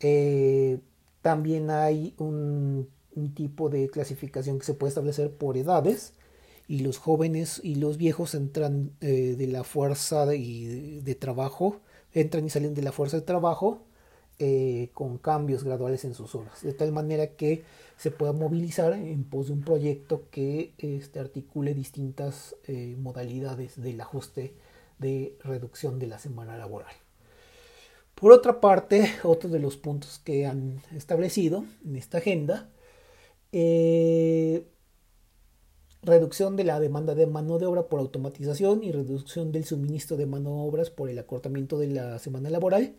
[0.00, 0.78] Eh,
[1.22, 2.88] también hay un,
[3.34, 6.14] tipo de clasificación que se puede establecer por edades
[6.68, 11.80] y los jóvenes y los viejos entran eh, de la fuerza de, trabajo,
[12.14, 13.82] entran y salen de la fuerza de trabajo
[14.94, 17.62] con cambios graduales en sus horas, de tal manera que
[18.00, 24.00] se pueda movilizar en pos de un proyecto que este, articule distintas eh, modalidades del
[24.00, 24.54] ajuste
[24.98, 26.94] de reducción de la semana laboral.
[28.14, 32.70] Por otra parte, otro de los puntos que han establecido en esta agenda,
[33.52, 34.66] eh,
[36.02, 40.24] reducción de la demanda de mano de obra por automatización y reducción del suministro de
[40.24, 42.96] mano de obras por el acortamiento de la semana laboral,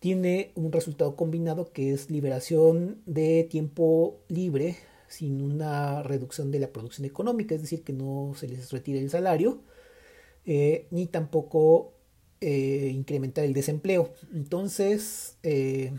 [0.00, 4.76] tiene un resultado combinado que es liberación de tiempo libre
[5.08, 9.10] sin una reducción de la producción económica, es decir, que no se les retire el
[9.10, 9.60] salario,
[10.46, 11.92] eh, ni tampoco
[12.40, 14.14] eh, incrementar el desempleo.
[14.32, 15.92] Entonces, eh,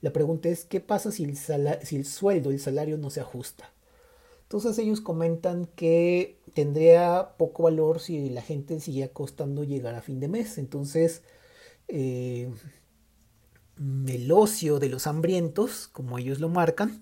[0.00, 3.72] la pregunta es, ¿qué pasa si el, si el sueldo, el salario no se ajusta?
[4.42, 10.18] Entonces ellos comentan que tendría poco valor si la gente sigue costando llegar a fin
[10.18, 10.56] de mes.
[10.56, 11.22] Entonces,
[13.78, 17.00] el ocio de los hambrientos, como ellos lo marcan,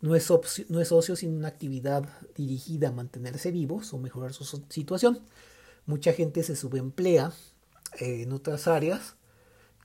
[0.00, 0.30] no es,
[0.68, 5.20] no es ocio sino una actividad dirigida a mantenerse vivos o mejorar su situación.
[5.86, 7.32] Mucha gente se subemplea
[8.00, 9.16] eh, en otras áreas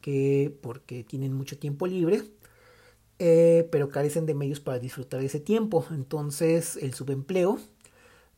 [0.01, 2.23] que porque tienen mucho tiempo libre,
[3.19, 5.85] eh, pero carecen de medios para disfrutar ese tiempo.
[5.91, 7.59] Entonces el subempleo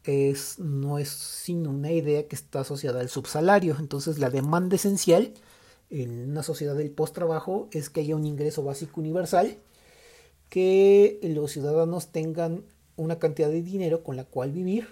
[0.04, 3.78] es, no es sino una idea que está asociada al subsalario.
[3.80, 5.34] Entonces la demanda esencial
[6.02, 9.58] en una sociedad del post-trabajo es que haya un ingreso básico universal,
[10.50, 12.64] que los ciudadanos tengan
[12.96, 14.88] una cantidad de dinero con la cual vivir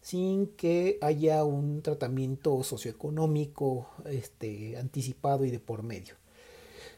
[0.00, 6.14] sin que haya un tratamiento socioeconómico este, anticipado y de por medio.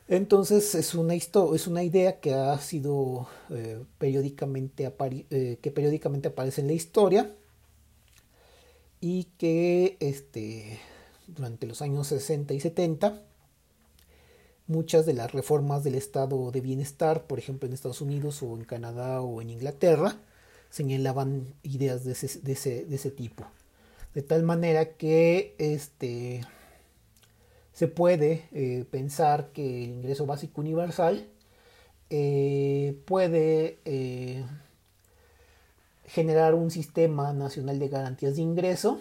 [0.07, 4.93] Entonces es una, es una idea que ha sido eh, periódicamente,
[5.31, 7.35] eh, que periódicamente aparece en la historia
[9.01, 10.79] y que este,
[11.27, 13.23] durante los años 60 y 70
[14.71, 18.65] muchas de las reformas del estado de bienestar, por ejemplo en Estados Unidos o en
[18.65, 20.17] Canadá o en Inglaterra,
[20.71, 23.45] señalaban ideas de ese, tipo.
[24.15, 26.43] De tal manera que este,
[27.73, 31.27] se puede eh, pensar que el ingreso básico universal
[32.09, 34.45] eh, puede eh,
[36.07, 39.01] generar un sistema nacional de garantías de ingreso.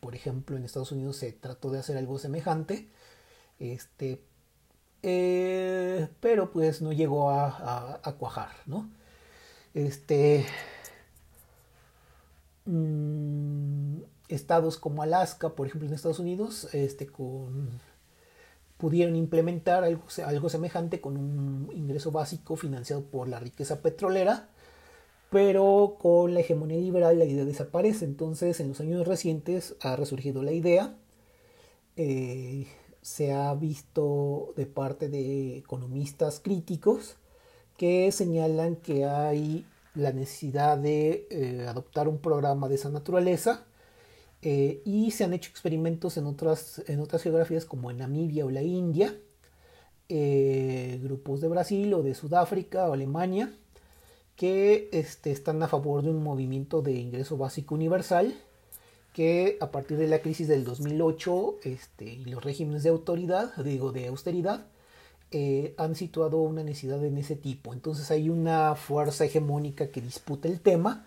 [0.00, 2.88] por ejemplo, en Estados Unidos se trató de hacer algo semejante
[3.58, 4.22] este,
[5.02, 8.90] eh, pero pues no llegó a, cuajar, ¿no?
[9.74, 10.46] Este,
[12.64, 17.70] mm, estados como Alaska, por ejemplo, en Estados Unidos, este, con,
[18.78, 24.48] pudieron implementar algo, algo semejante con un ingreso básico financiado por la riqueza petrolera,
[25.30, 28.04] pero con la hegemonía liberal la idea desaparece.
[28.04, 30.96] Entonces, en los años recientes ha resurgido la idea.
[31.96, 32.66] Eh,
[33.08, 37.16] se ha visto de parte de economistas críticos
[37.78, 43.64] que señalan que hay la necesidad de eh, adoptar un programa de esa naturaleza
[44.42, 48.50] eh, y se han hecho experimentos en otras, en otras geografías como en Namibia o
[48.50, 49.16] la India,
[50.10, 53.50] eh, grupos de Brasil o de Sudáfrica o Alemania
[54.36, 58.34] que este, están a favor de un movimiento de ingreso básico universal
[59.12, 63.92] que a partir de la crisis del 2008 este, y los regímenes de autoridad, digo
[63.92, 64.66] de austeridad,
[65.30, 67.72] eh, han situado una necesidad en ese tipo.
[67.72, 71.04] Entonces hay una fuerza hegemónica que disputa el tema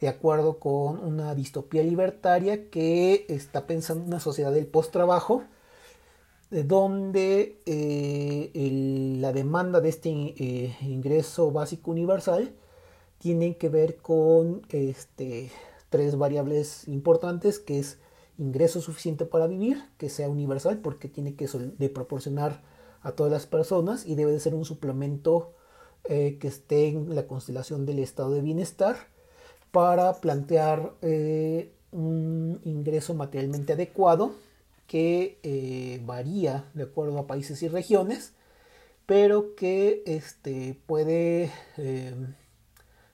[0.00, 5.44] de acuerdo con una distopía libertaria que está pensando en una sociedad del post-trabajo,
[6.50, 8.50] donde eh,
[9.20, 12.52] la demanda de este eh, ingreso básico universal
[13.18, 15.52] tiene que ver con este,
[15.92, 18.00] tres variables importantes, que es
[18.38, 22.62] ingreso suficiente para vivir, que sea universal, porque tiene que de proporcionar
[23.02, 25.52] a todas las personas y debe de ser un suplemento
[26.04, 28.96] eh, que esté en la constelación del estado de bienestar
[29.70, 34.32] para plantear eh, un ingreso materialmente adecuado
[34.86, 38.32] que eh, varía de acuerdo a países y regiones,
[39.04, 41.50] pero que este, puede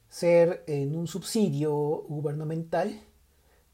[0.08, 1.74] ser en un subsidio
[2.08, 3.00] gubernamental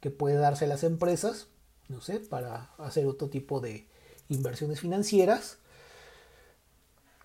[0.01, 1.49] que puede darse a las empresas,
[1.89, 3.87] no sé, para hacer otro tipo de
[4.29, 5.59] inversiones financieras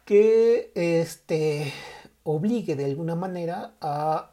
[0.06, 1.72] que este,
[2.24, 4.32] obligue de alguna manera a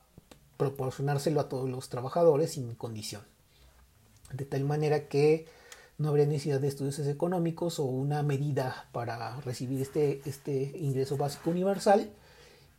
[0.56, 3.22] proporcionárselo a todos los trabajadores sin condición.
[4.32, 5.46] De tal manera que
[5.98, 11.50] no habría necesidad de estudios económicos o una medida para recibir este, este ingreso básico
[11.50, 12.10] universal,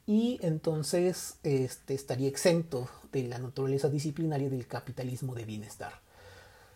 [0.07, 5.91] y entonces este, estaría exento de la naturaleza disciplinaria del capitalismo de bienestar.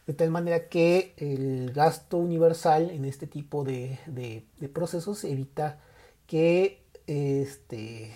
[0.05, 5.79] De tal manera que el gasto universal en este tipo de, procesos evita
[6.27, 8.11] que este,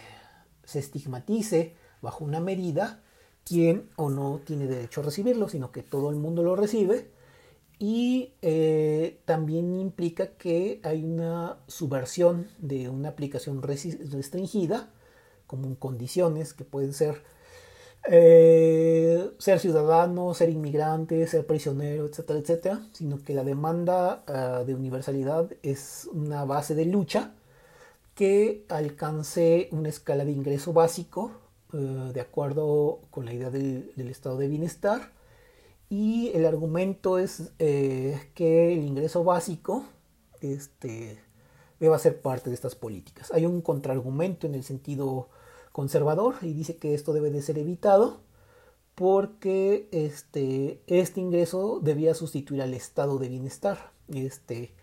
[0.66, 3.02] se estigmatice bajo una medida
[3.46, 7.10] quien o no tiene derecho a recibirlo, sino que todo el mundo lo recibe.
[7.80, 14.90] Y eh, también implica que hay una subversión de una aplicación restringida
[15.48, 17.24] como condiciones que pueden ser
[18.08, 24.76] eh, ser ciudadano, ser inmigrante, ser prisionero, etcétera, etcétera, sino que la demanda ah, de
[24.76, 27.34] universalidad es una base de lucha
[28.14, 31.32] que alcance una escala de ingreso básico
[31.74, 31.78] eh,
[32.14, 35.12] de acuerdo con la idea del, estado de bienestar
[35.90, 39.84] y el argumento es eh, que el ingreso básico
[40.42, 41.20] este,
[41.80, 43.32] deba ser parte de estas políticas.
[43.34, 45.28] Hay un contraargumento en el sentido
[45.76, 48.22] conservador y dice que esto debe de ser evitado
[48.96, 53.92] porque este, este ingreso debía sustituir al estado de bienestar.
[54.08, 54.74] Este,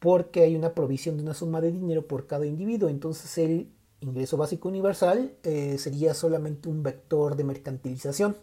[0.00, 2.90] porque hay una provisión de una suma de dinero por cada individuo.
[2.90, 8.36] Entonces el ingreso básico universal eh, sería solamente un vector de mercantilización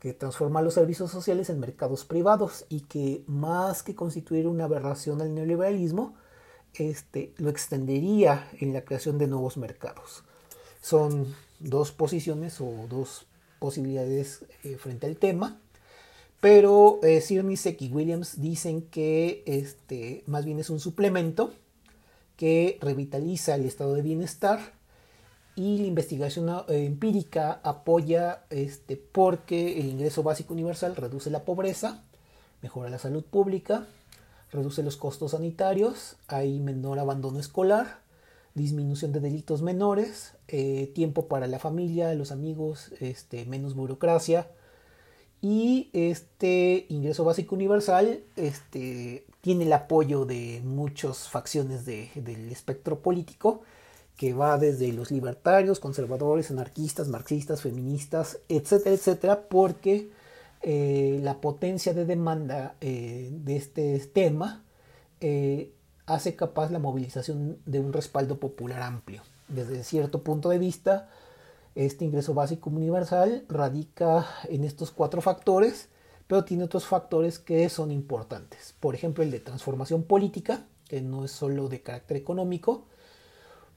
[0.00, 5.22] que transforma los servicios sociales en mercados privados y que más que constituir una aberración
[5.22, 6.16] al neoliberalismo,
[6.74, 10.24] este, lo extendería en la creación de nuevos mercados.
[10.88, 13.26] Son dos posiciones o dos
[13.58, 15.60] posibilidades eh, frente al tema.
[16.40, 21.52] Pero eh, Sir y Williams dicen que este, más bien es un suplemento
[22.38, 24.72] que revitaliza el estado de bienestar
[25.56, 32.02] y la investigación eh, empírica apoya este, porque el ingreso básico universal reduce la pobreza,
[32.62, 33.86] mejora la salud pública,
[34.50, 38.07] reduce los costos sanitarios, hay menor abandono escolar,
[38.58, 44.50] disminución de delitos menores, eh, tiempo para la familia, los amigos, este, menos burocracia.
[45.40, 53.62] Y este ingreso básico universal este, tiene el apoyo de muchas facciones del espectro político,
[54.16, 60.10] que va desde los libertarios, conservadores, anarquistas, marxistas, feministas, etcétera, etcétera, porque
[60.60, 64.64] eh, la potencia de demanda eh, de este tema
[66.08, 69.22] hace capaz la movilización de un respaldo popular amplio.
[69.48, 71.08] Desde cierto punto de vista,
[71.74, 75.88] este ingreso básico universal radica en estos cuatro factores,
[76.26, 78.74] pero tiene otros factores que son importantes.
[78.80, 82.86] Por ejemplo, el de transformación política, que no es solo de carácter económico,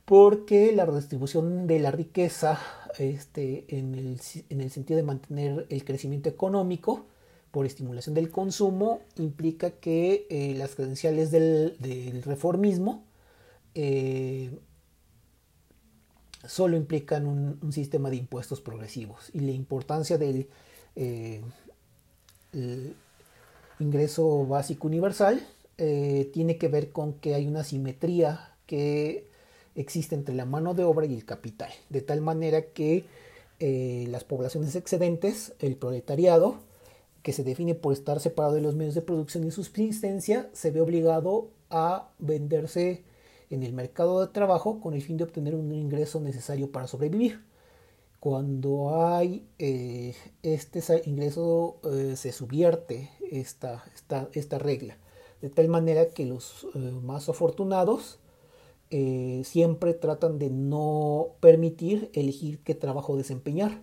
[0.05, 2.59] porque la redistribución de la riqueza
[2.97, 4.19] este, en, el,
[4.49, 7.05] en, el, sentido de mantener el crecimiento económico
[7.51, 13.03] por estimulación del consumo implica que eh, las credenciales del, reformismo
[13.75, 14.57] eh,
[16.47, 20.47] solo implican un, sistema de impuestos progresivos y la importancia del
[20.95, 21.41] eh,
[23.79, 25.45] ingreso básico universal
[26.31, 29.27] tiene que ver con que hay una simetría que
[29.73, 33.05] existe entre la mano de obra y el capital, de tal manera que
[33.59, 36.59] las poblaciones excedentes, el proletariado,
[37.23, 40.81] que se define por estar separado de los medios de producción y subsistencia, se ve
[40.81, 43.03] obligado a venderse
[43.49, 47.43] en el mercado de trabajo con el fin de obtener un ingreso necesario para sobrevivir.
[48.19, 54.97] Cuando hay eh, este ingreso eh, se subvierte esta, esta, esta, regla,
[55.41, 58.19] de tal manera que los eh, más afortunados
[59.43, 63.81] siempre tratan de no permitir elegir qué trabajo desempeñar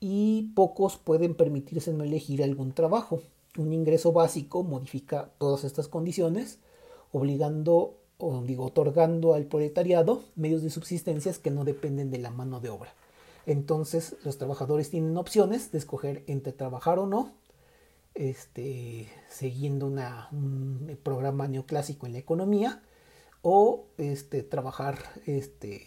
[0.00, 3.20] y pocos pueden permitirse no elegir algún trabajo.
[3.56, 6.58] Un ingreso básico modifica todas estas condiciones,
[7.12, 12.60] obligando o digo, otorgando al proletariado medios de subsistencia que no dependen de la mano
[12.60, 12.92] de obra.
[13.46, 17.32] Entonces los trabajadores tienen opciones de escoger entre trabajar o no,
[18.14, 22.82] este, siguiendo un programa neoclásico en la economía,
[23.42, 25.86] o este, trabajar este,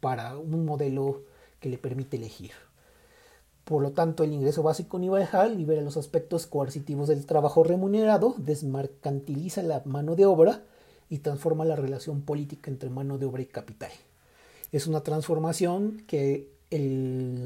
[0.00, 1.22] para un modelo
[1.60, 2.50] que le permite elegir.
[3.68, 9.62] Por lo tanto, el ingreso básico universal libera los aspectos coercitivos del trabajo remunerado, desmercantiliza
[9.62, 10.62] la mano de obra,
[11.10, 13.90] y transforma la relación política entre mano de obra y capital.
[14.72, 16.50] Es una transformación que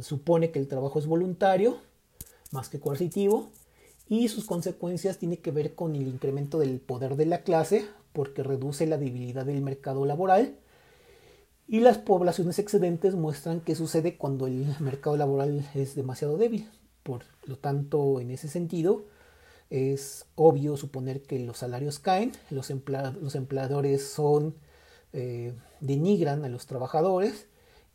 [0.02, 1.78] supone que el trabajo es voluntario,
[2.52, 3.50] más que coercitivo,
[4.08, 8.44] y sus consecuencias tienen que ver con el incremento del poder de la clase, porque
[8.44, 10.54] reduce la debilidad del mercado laboral,
[11.72, 16.68] y las poblaciones excedentes muestran qué sucede cuando el mercado laboral es demasiado débil.
[17.02, 19.06] Por lo tanto, en ese sentido,
[19.70, 24.54] es obvio suponer que los salarios caen, los, empleadores son,
[25.14, 27.46] eh, denigran a los trabajadores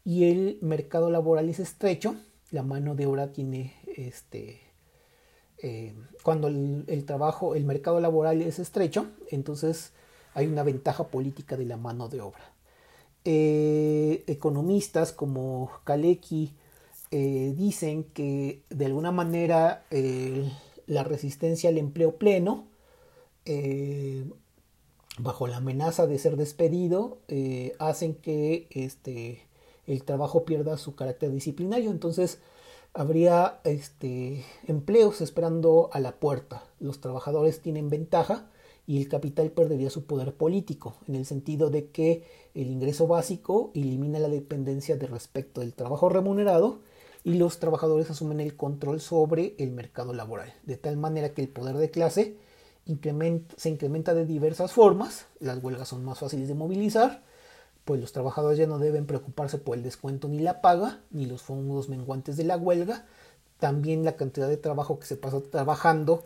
[0.04, 2.16] y el mercado laboral es estrecho,
[2.50, 4.60] la mano de obra tiene este...
[5.60, 9.94] Eh, cuando el, trabajo, el mercado laboral es estrecho, entonces
[10.34, 12.57] hay una ventaja política de la mano de obra.
[13.30, 16.54] Eh, economistas como Kalecki
[17.12, 19.86] dicen que de alguna manera
[20.88, 22.68] la resistencia al empleo pleno,
[23.46, 24.26] eh,
[25.20, 29.42] bajo la amenaza de ser despedido, eh, hacen que este,
[29.86, 31.92] el trabajo pierda su carácter disciplinario.
[31.92, 32.40] Entonces,
[32.94, 36.64] habría este, empleos esperando a la puerta.
[36.80, 38.50] Los trabajadores tienen ventaja
[38.88, 42.24] y el capital perdería su poder político, en el sentido de que
[42.56, 46.80] el ingreso básico elimina la dependencia de respecto del trabajo remunerado
[47.26, 51.50] y los trabajadores asumen el control sobre el mercado laboral, de tal manera que el
[51.50, 52.38] poder de clase
[53.58, 57.26] se incrementa de diversas formas, las huelgas son más fáciles de movilizar,
[57.84, 61.42] pues los trabajadores ya no deben preocuparse por el descuento ni la paga, ni los
[61.42, 63.06] fondos menguantes de la huelga,
[63.60, 66.24] también la cantidad de trabajo que se pasa trabajando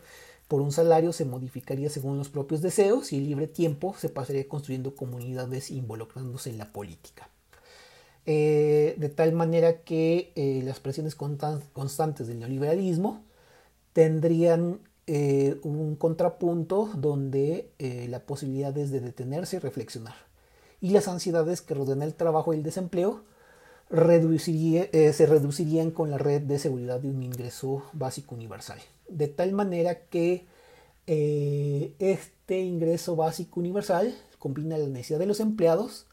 [0.52, 4.50] por un salario se modificaría según los propios deseos y el libre tiempo se pasaría
[4.50, 7.30] construyendo comunidades involucrándose en la política.
[8.26, 13.24] Eh, de tal manera que eh, las presiones constantes del neoliberalismo
[13.94, 17.70] tendrían eh, un contrapunto donde
[18.10, 20.16] la posibilidad es de detenerse y reflexionar.
[20.82, 23.24] Y las ansiedades que rodean el trabajo y el desempleo
[23.90, 28.82] se reducirían con la red de seguridad de un ingreso básico universal.
[29.12, 30.46] De tal manera que
[31.08, 36.08] este ingreso básico universal combina la necesidad de los empleados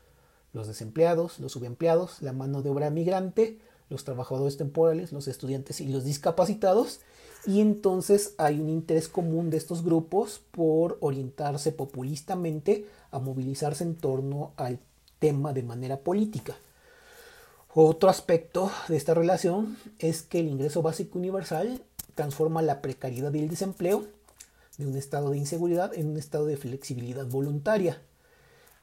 [0.53, 3.59] los desempleados, los subempleados, la mano de obra migrante,
[3.91, 7.01] los trabajadores temporales, los estudiantes y los discapacitados.
[7.47, 13.95] Y entonces hay un interés común de estos grupos por orientarse populistamente a movilizarse en
[13.95, 14.79] torno al
[15.19, 16.57] tema de manera política.
[17.75, 21.83] Otro aspecto de esta relación es que el ingreso básico universal
[22.19, 24.05] transforma la precariedad y el desempleo
[24.77, 28.03] de un estado de inseguridad en un estado de flexibilidad voluntaria.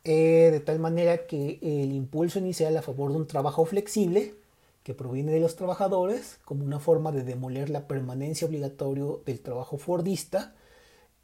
[0.05, 4.35] Eh, de tal manera que el impulso inicial a favor de un trabajo flexible
[4.83, 9.77] que proviene de los trabajadores como una forma de demoler la permanencia obligatoria del trabajo
[9.77, 10.55] fordista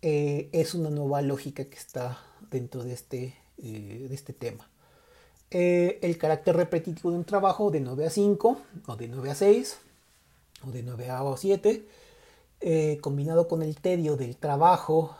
[0.02, 4.70] eh, es una nueva lógica que está dentro de este, eh, de este tema.
[5.50, 9.78] el carácter repetitivo de un trabajo de 9 a 5 o de 9 a 6
[10.68, 11.86] o de 9 a 7
[13.02, 15.16] combinado con el tedio del trabajo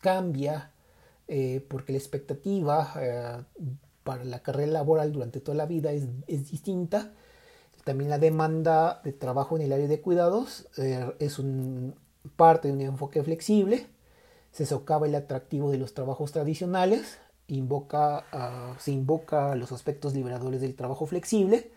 [0.00, 0.72] cambia
[1.32, 3.44] eh, porque la expectativa eh,
[4.02, 7.12] para la carrera laboral durante toda la vida es, distinta.
[7.84, 11.40] También la demanda de trabajo en el área de cuidados eh, es
[12.34, 13.86] parte de un enfoque flexible.
[14.50, 18.24] Se socava el atractivo de los trabajos tradicionales, invoca,
[18.78, 21.70] se invoca los aspectos liberadores del trabajo flexible.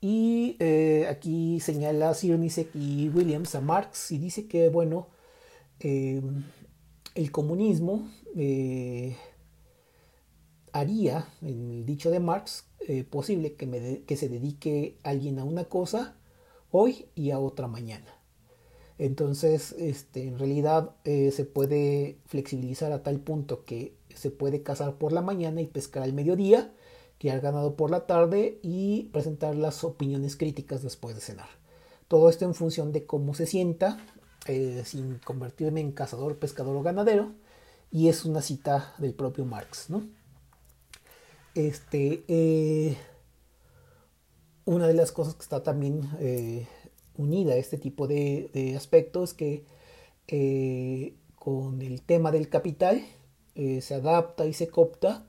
[0.00, 5.08] Y eh, aquí señala Sirnisek y Williams a Marx y dice que, bueno,
[5.80, 6.22] eh,
[7.14, 8.08] el comunismo
[10.72, 16.16] haría, en el dicho de Marx, eh, posible que, se dedique alguien a una cosa
[16.70, 18.06] hoy y a otra mañana.
[18.98, 24.96] Entonces, este, en realidad eh, se puede flexibilizar a tal punto que se puede cazar
[24.98, 26.72] por la mañana y pescar al mediodía,
[27.18, 31.48] que ha ganado por la tarde y presentar las opiniones críticas después de cenar.
[32.08, 33.98] Todo esto en función de cómo se sienta,
[34.46, 37.32] eh, sin convertirme en cazador, pescador o ganadero,
[37.90, 40.06] y es una cita del propio Marx, ¿no?
[41.54, 42.96] Este, eh,
[44.66, 46.66] una de las cosas que está también eh,
[47.16, 49.64] unida a este tipo de, aspectos es
[50.26, 53.02] que con el tema del capital
[53.54, 55.25] se adapta y se copta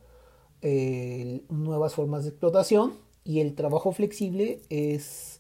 [0.62, 2.94] nuevas formas de explotación
[3.24, 5.40] y el trabajo flexible es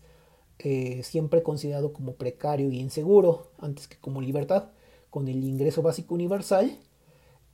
[1.04, 4.70] siempre considerado como precario y inseguro antes que como libertad
[5.10, 6.78] con el ingreso básico universal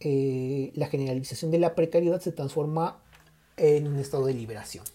[0.02, 3.02] la generalización de la precariedad se transforma
[3.58, 4.86] en un estado de liberación.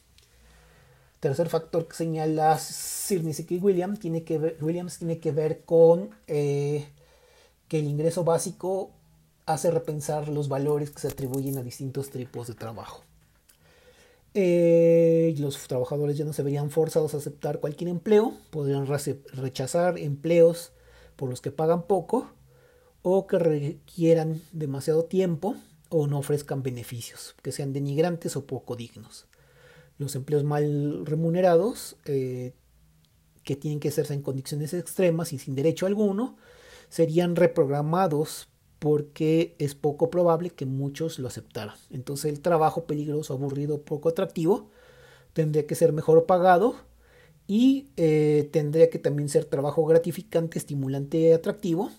[1.20, 6.88] Tercer factor que señala Sir y Williams tiene que Williams tiene que ver con eh,
[7.66, 8.92] que el ingreso básico
[9.48, 13.02] hace repensar los valores que se atribuyen a distintos tipos de trabajo.
[14.34, 20.72] Eh, los trabajadores ya no se verían forzados a aceptar cualquier empleo, podrían rechazar empleos
[21.16, 22.30] por los que pagan poco
[23.00, 25.56] o que requieran demasiado tiempo
[25.88, 29.28] o no ofrezcan beneficios, que sean denigrantes o poco dignos.
[29.96, 32.52] Los empleos mal remunerados, eh,
[33.44, 36.36] que tienen que hacerse en condiciones extremas y sin derecho alguno,
[36.90, 38.48] serían reprogramados
[38.78, 41.76] porque es poco probable que muchos lo aceptaran.
[41.90, 44.70] Entonces el trabajo peligroso, aburrido, poco atractivo,
[45.32, 46.76] tendría que ser mejor pagado
[47.46, 51.90] y eh, tendría que también ser trabajo gratificante, estimulante atractivo,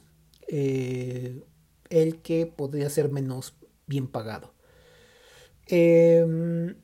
[0.47, 1.41] eh,
[1.89, 3.55] el que podría ser menos
[3.87, 4.53] bien pagado.
[5.67, 6.75] Em,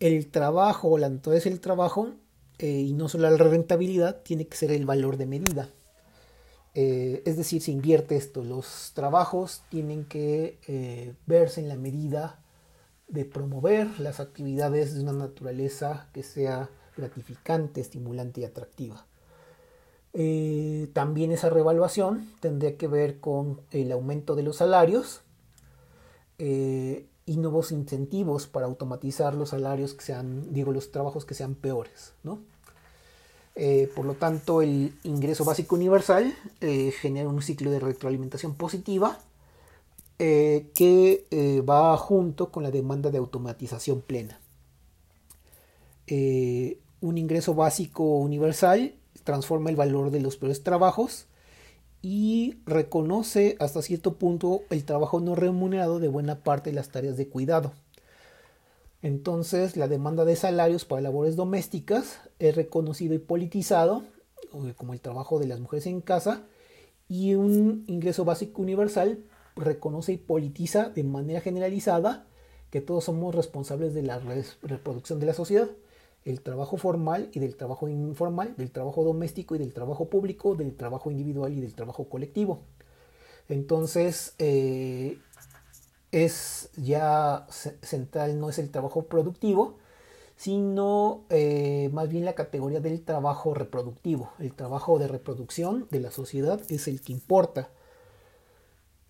[0.00, 2.14] el trabajo, entonces el trabajo,
[2.58, 5.70] eh, y no solo la rentabilidad, tiene que ser el valor de medida.
[6.80, 12.40] Eh, es decir, se invierte esto, los trabajos tienen que eh, verse en la medida
[13.08, 19.06] de promover las actividades de una naturaleza que sea gratificante, estimulante y atractiva.
[20.92, 25.22] también esa revaluación tendría que ver con el aumento de los salarios,
[26.38, 31.56] eh, y nuevos incentivos para automatizar los salarios que sean, digo, los trabajos que sean
[31.56, 32.40] peores, ¿no?
[33.60, 39.18] Eh, por lo tanto, el ingreso básico universal eh, genera un ciclo de retroalimentación positiva
[40.18, 44.40] que va junto con la demanda de automatización plena.
[47.00, 51.28] un ingreso básico universal transforma el valor de los peores trabajos
[52.02, 57.16] y reconoce hasta cierto punto el trabajo no remunerado de buena parte de las tareas
[57.16, 57.72] de cuidado.
[59.02, 64.02] Entonces, la demanda de salarios para labores domésticas es reconocido y politizado,
[64.76, 66.44] como el trabajo de las mujeres en casa,
[67.08, 69.24] y un ingreso básico universal
[69.56, 72.26] reconoce y politiza de manera generalizada
[72.70, 74.20] que todos somos responsables de la
[74.62, 75.68] reproducción de la sociedad
[76.28, 80.74] el trabajo formal y del trabajo informal, del trabajo doméstico y del trabajo público, del
[80.74, 82.60] trabajo individual y del trabajo colectivo.
[83.48, 85.18] Entonces, eh,
[86.12, 87.46] es ya
[87.82, 89.78] central, no es el trabajo productivo,
[90.36, 94.32] sino eh, más bien la categoría del trabajo reproductivo.
[94.38, 97.70] El trabajo de reproducción de la sociedad es el que importa,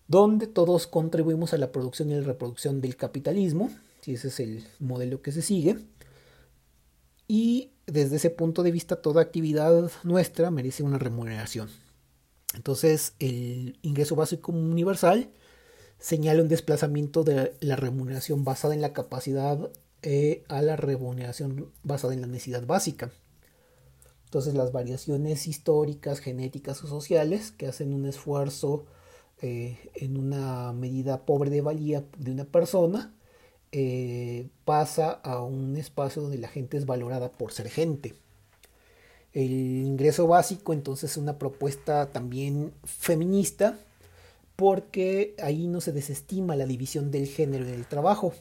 [0.07, 3.69] donde todos contribuimos a la producción y la reproducción del capitalismo,
[4.01, 5.77] si ese es el modelo que se sigue
[7.29, 11.69] y desde ese punto de vista toda actividad nuestra merece una remuneración.
[12.55, 15.29] Entonces el ingreso básico universal
[15.99, 19.69] señala un desplazamiento de la remuneración basada en la capacidad
[20.01, 23.11] eh, a la remuneración basada en la necesidad básica.
[24.25, 28.85] Entonces las variaciones históricas, genéticas o sociales que hacen un esfuerzo
[29.41, 33.13] eh, en una medida pobre de valía de una persona
[33.71, 38.15] eh, pasa a un espacio donde la gente es valorada por ser gente.
[39.33, 43.79] El ingreso básico entonces es una propuesta también feminista
[44.59, 48.33] porque ahí no se desestima la división del género en el trabajo.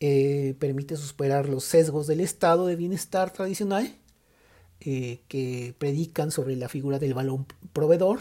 [0.00, 3.96] eh, permite superar los sesgos del estado de bienestar tradicional
[4.80, 8.20] eh, que predican sobre la figura del balón proveedor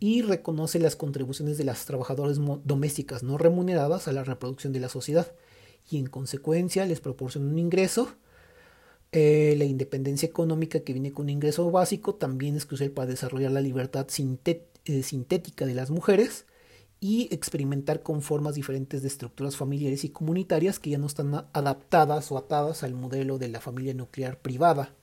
[0.00, 4.88] y reconoce las contribuciones de las trabajadoras domésticas no remuneradas a la reproducción de la
[4.90, 5.32] sociedad
[5.90, 8.08] y en consecuencia les proporciona un ingreso.
[9.12, 13.52] Eh, la independencia económica que viene con un ingreso básico también es crucial para desarrollar
[13.52, 16.46] la libertad sintética de las mujeres
[17.00, 22.32] y experimentar con formas diferentes de estructuras familiares y comunitarias que ya no están adaptadas
[22.32, 24.94] o atadas al modelo de la familia nuclear privada.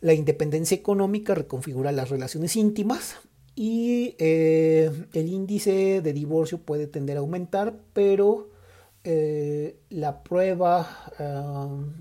[0.00, 3.16] La independencia económica reconfigura las relaciones íntimas
[3.54, 8.50] y eh, el índice de divorcio puede tender a aumentar, pero
[9.04, 11.12] eh, la prueba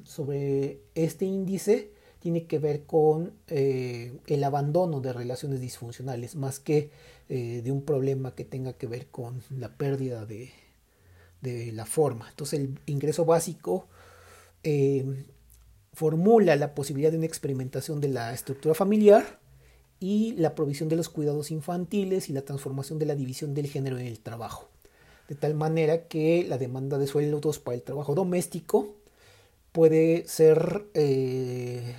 [0.03, 6.89] sobre este índice tiene que ver con eh, el abandono de relaciones disfuncionales, más que
[7.29, 10.51] eh, de un problema que tenga que ver con la pérdida de,
[11.41, 12.27] la forma.
[12.29, 13.87] Entonces el ingreso básico
[14.63, 15.25] eh,
[15.93, 19.39] formula la posibilidad de una experimentación de la estructura familiar
[19.99, 23.97] y la provisión de los cuidados infantiles y la transformación de la división del género
[23.97, 24.69] en el trabajo.
[25.29, 28.95] De tal manera que la demanda de sueldos para el trabajo doméstico
[29.77, 31.93] puede ser, eh,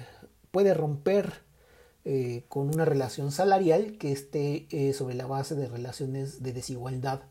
[0.50, 1.44] puede romper
[2.04, 7.22] eh, con una relación salarial que esté eh, sobre la base de relaciones de desigualdad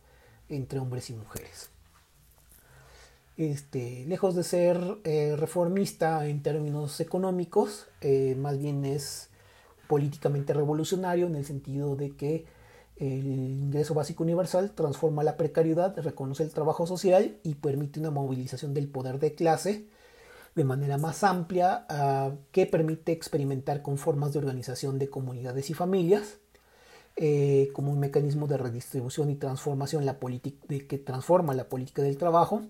[0.47, 1.69] entre hombres y mujeres.
[3.35, 4.79] Este, lejos de ser
[5.37, 7.87] reformista en términos económicos,
[8.37, 9.29] más bien es
[9.89, 12.45] políticamente revolucionario en el sentido de que
[12.95, 18.73] el ingreso básico universal transforma la precariedad, reconoce el trabajo social y permite una movilización
[18.73, 19.87] del poder de clase
[20.57, 25.75] de manera más amplia ah, que permite experimentar con formas de organización de comunidades y
[25.75, 26.39] familias
[27.15, 30.17] eh, como un mecanismo de redistribución y transformación la
[30.67, 32.63] de, que transforma la política del trabajo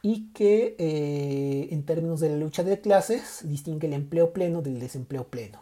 [0.00, 4.78] y que eh, en términos de la lucha de clases distingue el empleo pleno del
[4.78, 5.60] desempleo pleno.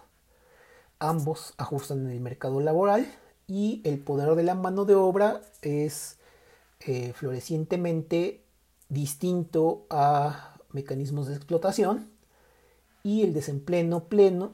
[0.98, 3.10] Ambos ajustan en el mercado laboral
[3.46, 6.18] y el poder de la mano de obra es
[6.80, 8.44] eh, florecientemente
[8.90, 12.10] distinto a mecanismos de explotación
[13.02, 14.50] y el desempleo pleno,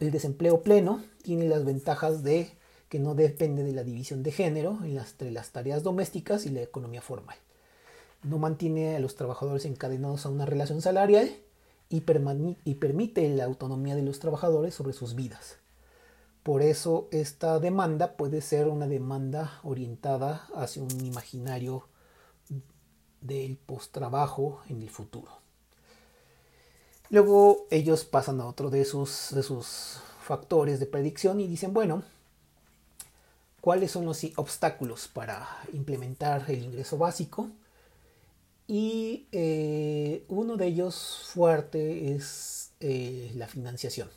[1.23, 2.51] tiene las ventajas de
[2.89, 7.03] que no depende de la división de género entre las tareas domésticas y la economía
[7.03, 7.37] formal.
[8.23, 11.31] No mantiene a los trabajadores encadenados a una relación salarial
[11.89, 12.05] y,
[12.65, 15.59] y permite la autonomía de los trabajadores sobre sus vidas.
[16.43, 21.89] Por eso esta demanda puede ser una demanda orientada hacia un imaginario
[23.21, 25.46] del post-trabajo en el futuro.
[27.11, 32.03] Luego ellos pasan a otro de sus, de sus factores de predicción y dicen, bueno,
[33.61, 37.51] ¿cuáles son los obstáculos para implementar el ingreso básico?
[38.67, 44.11] Y eh, uno de ellos fuerte es eh, la financiación.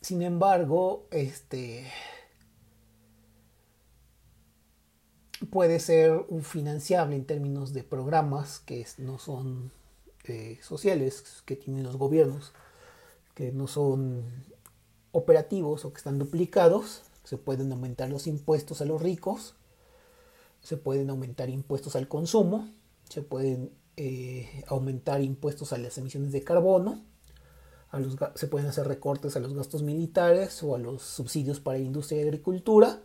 [0.00, 1.86] Sin embargo, este
[5.50, 9.70] puede ser financiable en términos de programas que no son
[10.24, 12.52] eh, sociales que tienen los gobiernos,
[13.34, 14.24] que no son
[15.12, 17.02] operativos o que están duplicados.
[17.24, 19.54] Se pueden aumentar los impuestos a los ricos,
[20.60, 22.68] se pueden aumentar impuestos al consumo,
[23.08, 27.04] se pueden eh, aumentar impuestos a las emisiones de carbono,
[27.90, 31.78] a los, se pueden hacer recortes a los gastos militares o a los subsidios para
[31.78, 33.02] industria y agricultura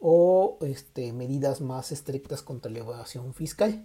[0.00, 3.84] o este, medidas más estrictas contra la evasión fiscal.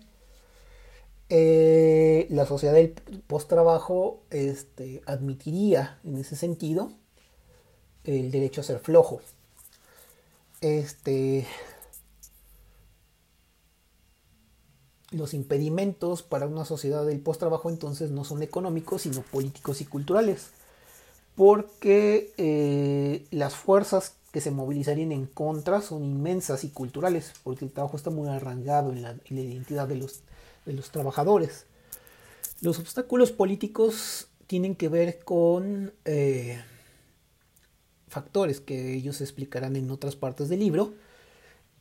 [1.34, 2.90] Eh, la sociedad del
[3.26, 6.92] post-trabajo este, admitiría en ese sentido
[8.04, 9.22] el derecho a ser flojo.
[10.60, 11.48] Este,
[15.12, 20.50] los impedimentos para una sociedad del post-trabajo entonces no son económicos, sino políticos y culturales.
[21.36, 27.72] Porque eh, las fuerzas que se movilizarían en contra son inmensas y culturales, porque el
[27.72, 30.24] trabajo está muy arraigado en la identidad de los
[30.66, 31.66] de los trabajadores.
[32.62, 36.62] Los obstáculos políticos tienen que ver con eh,
[38.08, 40.94] factores que ellos explicarán en otras partes del libro.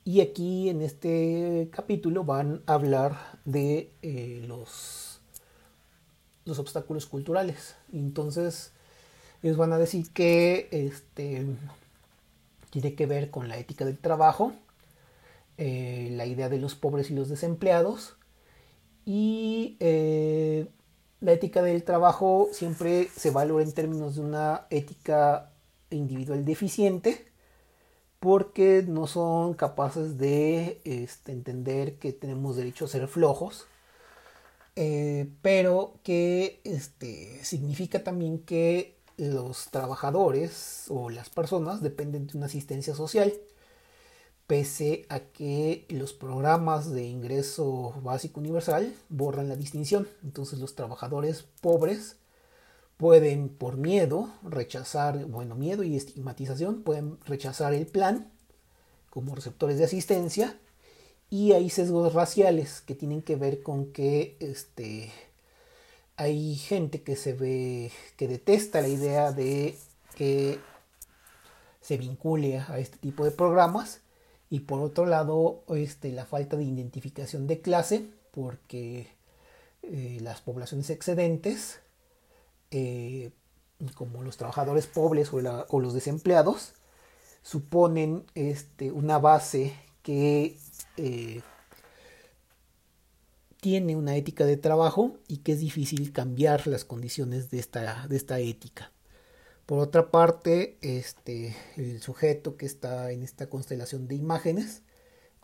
[0.04, 5.20] Y aquí en este capítulo van a hablar de eh, los,
[6.44, 7.74] los obstáculos culturales.
[7.92, 8.72] Entonces,
[9.42, 11.46] ellos van a decir que este,
[12.70, 14.52] tiene que ver con la ética del trabajo,
[15.58, 18.16] eh, la idea de los pobres y los desempleados,
[19.12, 20.68] y eh,
[21.18, 25.50] la ética del trabajo siempre se valora en términos de una ética
[25.90, 27.26] individual deficiente
[28.20, 33.66] porque no son capaces de este, entender que tenemos derecho a ser flojos
[34.76, 42.46] eh, pero que este, significa también que los trabajadores o las personas dependen de una
[42.46, 43.32] asistencia social,
[44.50, 50.08] pese a que los programas de ingreso básico universal borran la distinción.
[50.24, 52.16] Entonces los trabajadores pobres
[52.96, 58.28] pueden por miedo rechazar, bueno, miedo y estigmatización, pueden rechazar el plan
[59.08, 60.58] como receptores de asistencia
[61.30, 65.12] y hay sesgos raciales que tienen que ver con que este
[66.16, 69.78] hay gente que se ve que detesta la idea de
[70.16, 70.58] que
[71.80, 74.00] se vincule a este tipo de programas
[74.50, 79.06] y por otro lado este, la falta de identificación de clase porque
[79.82, 81.80] eh, las poblaciones excedentes
[82.72, 83.30] eh,
[83.94, 86.74] como los trabajadores pobres o, los desempleados
[87.42, 90.58] suponen este, una base que
[90.96, 91.40] eh,
[93.60, 98.16] tiene una ética de trabajo y que es difícil cambiar las condiciones de esta, de
[98.16, 98.90] esta ética.
[99.70, 104.82] Por otra parte, este, el sujeto que está en esta constelación de imágenes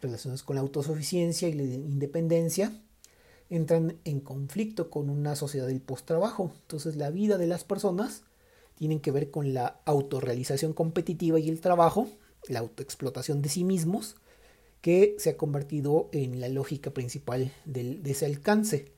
[0.00, 2.72] relacionadas con la autosuficiencia y la independencia
[3.50, 6.50] entran en conflicto con una sociedad del post-trabajo.
[6.62, 8.24] Entonces la vida de las personas
[8.74, 12.08] tienen que ver con la autorrealización competitiva y el trabajo,
[12.48, 14.16] la autoexplotación de sí mismos,
[14.80, 18.90] que se ha convertido en la lógica principal de ese alcance.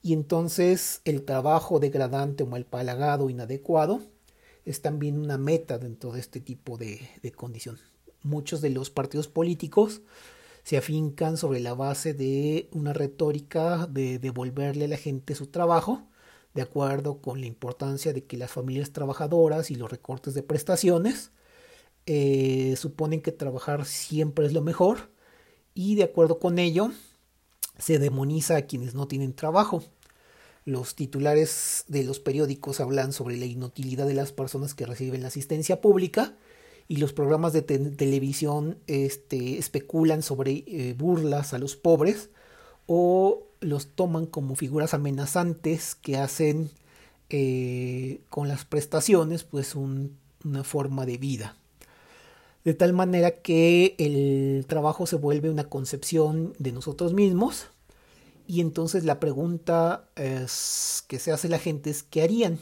[0.00, 4.00] Y entonces el trabajo degradante o mal palagado, inadecuado,
[4.64, 7.00] es también una meta dentro de este tipo de,
[7.36, 7.78] condición.
[8.22, 10.02] Muchos de los partidos políticos
[10.62, 16.06] se afincan sobre la base de una retórica de devolverle a la gente su trabajo,
[16.54, 21.32] de acuerdo con la importancia de que las familias trabajadoras y los recortes de prestaciones
[22.06, 25.10] eh, suponen que trabajar siempre es lo mejor
[25.74, 26.90] y de acuerdo con ello
[27.78, 29.82] se demoniza a quienes no tienen trabajo.
[30.64, 35.28] Los titulares de los periódicos hablan sobre la inutilidad de las personas que reciben la
[35.28, 36.36] asistencia pública
[36.86, 42.30] y los programas de televisión este, especulan sobre eh, burlas a los pobres
[42.86, 46.70] o los toman como figuras amenazantes que hacen
[47.30, 51.56] eh, con las prestaciones pues una forma de vida.
[52.64, 57.66] De tal manera que el trabajo se vuelve una concepción de nosotros mismos
[58.46, 62.58] y entonces la pregunta es, que se hace la gente es ¿qué harían?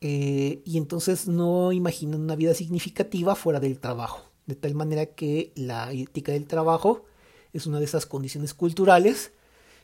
[0.00, 4.22] Eh, y entonces no imaginan una vida significativa fuera del trabajo.
[4.46, 7.04] De tal manera que la ética del trabajo
[7.52, 9.32] es una de esas condiciones culturales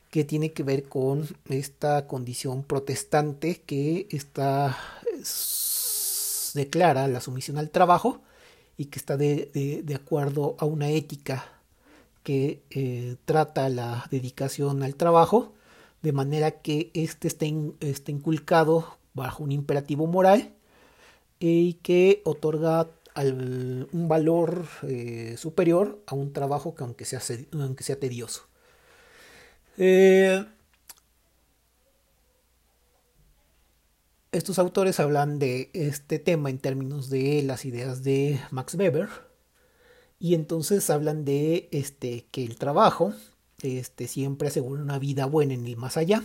[0.09, 4.77] que tiene que ver con esta condición protestante que está
[6.53, 8.21] declara la sumisión al trabajo
[8.77, 11.54] y que está de, de, acuerdo a una ética
[12.25, 15.53] que eh, trata la dedicación al trabajo
[16.01, 20.55] de manera que éste esté, esté inculcado bajo un imperativo moral
[21.39, 27.21] y que otorga un valor eh, superior a un trabajo que aunque sea,
[27.53, 28.47] aunque sea tedioso.
[29.77, 30.43] Eh,
[34.31, 39.24] estos autores hablan de este tema en términos de las ideas de Max Weber
[40.19, 43.13] y entonces hablan de este que el trabajo
[43.61, 46.23] este, siempre asegura una vida buena en el más allá.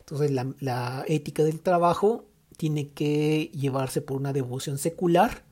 [0.00, 2.26] Entonces la, ética del trabajo
[2.56, 5.44] tiene que llevarse por una devoción secular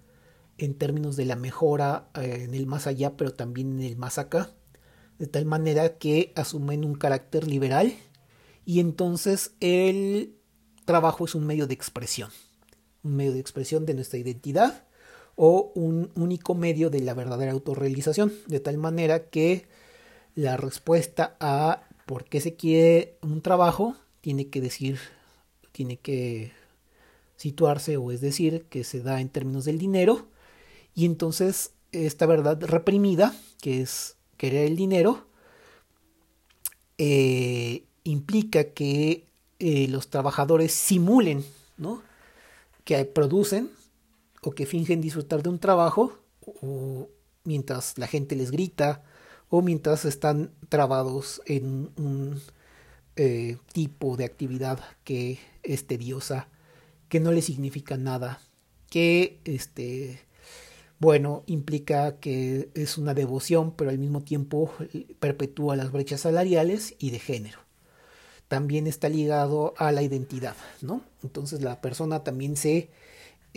[0.59, 4.19] en términos de la mejora eh, en el más allá, pero también en el más
[4.19, 4.51] acá,
[5.19, 7.95] de tal manera que asumen un carácter liberal
[8.65, 10.37] y entonces el
[10.85, 12.31] trabajo es un medio de expresión,
[13.05, 14.88] un medio de expresión de nuestra identidad
[15.41, 19.67] o un único medio de la verdadera autorrealización, de tal manera que
[20.35, 24.99] la respuesta a por qué se quiere un trabajo tiene que decir,
[25.71, 26.51] tiene que
[27.37, 30.27] situarse o es decir que se da en términos del dinero
[30.93, 33.33] y entonces esta verdad reprimida,
[33.63, 35.25] que es querer el dinero,
[36.99, 39.25] eh, implica que
[39.61, 41.45] eh, los trabajadores simulen,
[41.77, 42.03] ¿no?
[42.83, 43.71] Que producen
[44.43, 46.19] o que fingen disfrutar de un trabajo
[46.63, 47.09] o
[47.45, 49.03] mientras la gente les grita
[49.49, 52.41] o mientras están trabados en un
[53.17, 56.49] eh, tipo de actividad que es tediosa,
[57.09, 58.41] que no le significa nada,
[58.91, 60.29] que este
[60.99, 64.73] bueno, implica que es una devoción, pero al mismo tiempo
[65.21, 67.61] perpetúa las brechas salariales y de género.
[68.49, 71.03] También está ligado a la identidad, ¿no?
[71.23, 72.91] Entonces la persona también se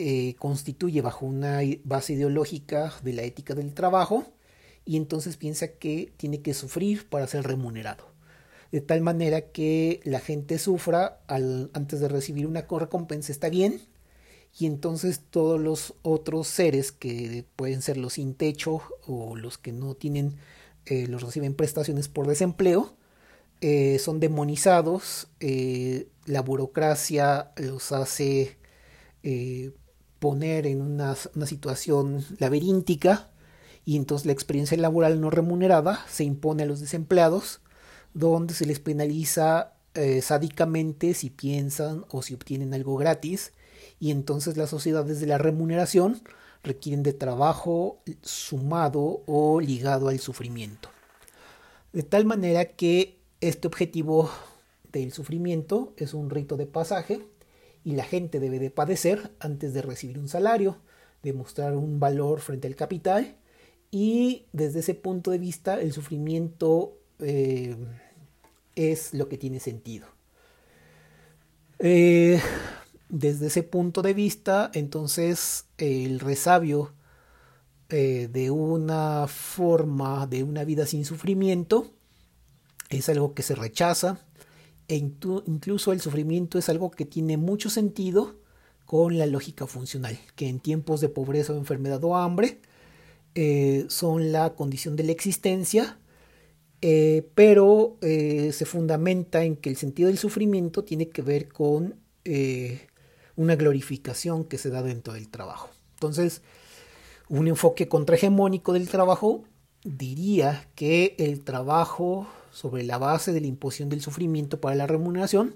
[0.03, 4.25] eh, constituye bajo una base ideológica de la ética del trabajo
[4.83, 8.07] y entonces piensa que tiene que sufrir para ser remunerado.
[8.71, 13.79] De tal manera que la gente sufra al, antes de recibir una recompensa está bien
[14.57, 19.71] y entonces todos los otros seres que pueden ser los sin techo o los que
[19.71, 20.37] no tienen
[20.87, 22.95] eh, los reciben prestaciones por desempleo
[23.59, 25.27] eh, son demonizados
[26.25, 28.57] la burocracia los hace
[30.21, 33.31] poner en una, situación laberíntica
[33.85, 37.59] y entonces la experiencia laboral no remunerada se impone a los desempleados
[38.13, 43.51] donde se les penaliza eh, sádicamente si piensan o si obtienen algo gratis
[43.99, 46.21] y entonces las sociedades de la remuneración
[46.63, 50.89] requieren de trabajo sumado o ligado al sufrimiento.
[51.93, 54.29] De tal manera que este objetivo
[54.91, 57.25] del sufrimiento es un rito de pasaje
[57.83, 60.77] y la gente debe de padecer antes de recibir un salario,
[61.23, 63.35] demostrar un valor frente al capital
[63.89, 67.75] y desde ese punto de vista el sufrimiento eh,
[68.75, 70.07] es lo que tiene sentido.
[71.79, 72.39] Eh,
[73.09, 76.93] desde ese punto de vista, entonces el resabio
[77.89, 81.91] eh, de una forma de una vida sin sufrimiento
[82.89, 84.19] es algo que se rechaza
[84.91, 88.35] e incluso el sufrimiento es algo que tiene mucho sentido
[88.83, 92.59] con la lógica funcional, que en tiempos de pobreza o enfermedad o hambre
[93.33, 95.97] eh, son la condición de la existencia
[96.81, 101.95] eh, pero eh, se fundamenta en que el sentido del sufrimiento tiene que ver con
[103.37, 105.69] una glorificación que se da dentro del trabajo.
[105.93, 106.41] Entonces,
[107.29, 109.45] un enfoque contrahegemónico del trabajo
[109.83, 115.55] diría que el trabajo sobre la base de la imposición del sufrimiento para la remuneración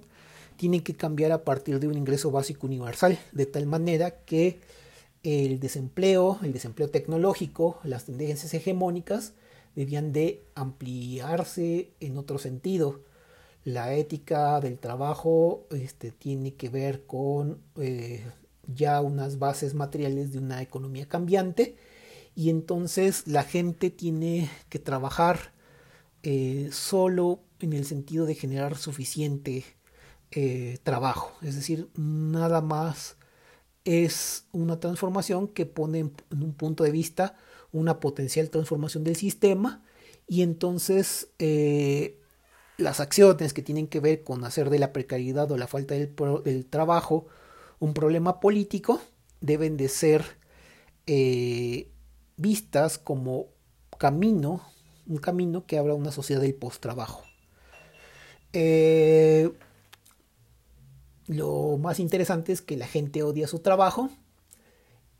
[0.57, 4.59] tiene que cambiar a partir de un ingreso básico universal, de tal manera que
[5.23, 9.33] el desempleo, el desempleo tecnológico, las tendencias hegemónicas,
[9.75, 13.01] debían de ampliarse en otro sentido.
[13.63, 18.23] La ética del trabajo este, tiene que ver con eh,
[18.73, 21.75] ya unas bases materiales de una economía cambiante
[22.35, 25.54] y entonces la gente tiene que trabajar
[26.27, 29.63] eh, solo en el sentido de generar suficiente
[30.31, 31.31] eh, trabajo.
[31.43, 33.17] Es decir, nada más
[33.83, 37.37] es una transformación que pone en un punto de vista
[37.71, 39.83] una potencial transformación del sistema
[40.27, 42.19] y entonces eh,
[42.77, 46.65] las acciones que tienen que ver con hacer de la precariedad o la falta del,
[46.65, 47.27] trabajo
[47.77, 48.99] un problema político
[49.41, 50.39] deben de ser
[52.35, 53.49] vistas como
[53.99, 54.63] camino,
[55.07, 57.23] un camino que abra una sociedad del post-trabajo.
[58.53, 59.51] Eh,
[61.27, 64.09] lo más interesante es que la gente odia su trabajo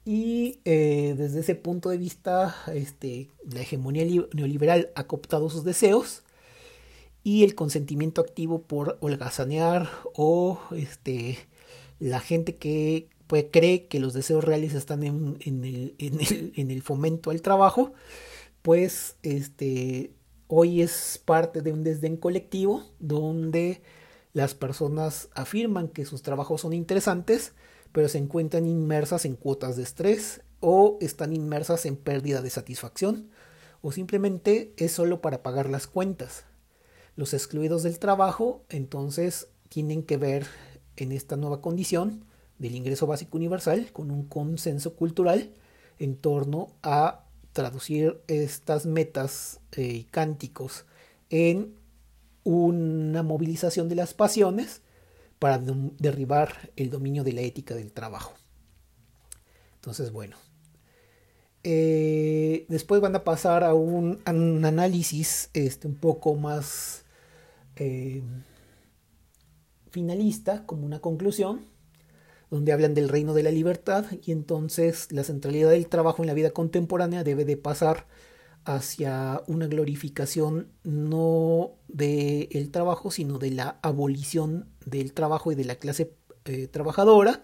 [0.06, 6.22] y eh, desde ese punto de vista, este, la hegemonía neoliberal ha cooptado sus deseos
[7.24, 11.40] y el consentimiento activo por holgazanear o este,
[12.00, 17.32] la gente que pues, cree que los deseos reales están en, el, en, el, fomento
[17.32, 17.94] al trabajo,
[18.66, 20.16] pues este,
[20.48, 23.84] hoy es parte de un desdén colectivo donde
[24.34, 27.54] las personas afirman que sus trabajos son interesantes,
[27.92, 33.30] pero se encuentran inmersas en cuotas de estrés o están inmersas en pérdida de satisfacción
[33.84, 36.46] o simplemente es solo para pagar las cuentas.
[37.16, 40.48] Los excluidos del trabajo entonces tienen que ver
[40.96, 42.26] en esta nueva condición
[42.58, 45.54] del ingreso básico universal con un consenso cultural
[46.00, 47.25] en torno a
[47.56, 50.86] traducir estas metas eh, y cánticos
[51.30, 51.74] en
[52.44, 54.82] una movilización de las pasiones
[55.40, 58.34] para derribar el dominio de la ética del trabajo.
[59.76, 60.36] Entonces, bueno.
[61.64, 67.06] Eh, después van a pasar a un, análisis este, un poco más
[67.78, 68.22] eh,
[69.92, 71.66] finalista, como una conclusión,
[72.50, 76.34] donde hablan del reino de la libertad y entonces la centralidad del trabajo en la
[76.34, 78.08] vida contemporánea debe de pasar
[78.66, 85.76] hacia una glorificación no del trabajo, sino de la abolición del trabajo y de la
[85.76, 86.14] clase
[86.46, 87.44] eh, trabajadora.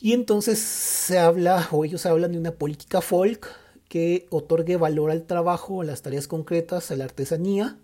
[0.00, 3.48] Y entonces se habla, o ellos hablan de una política folk
[3.88, 7.78] que otorgue valor al trabajo, a las tareas concretas, a la artesanía,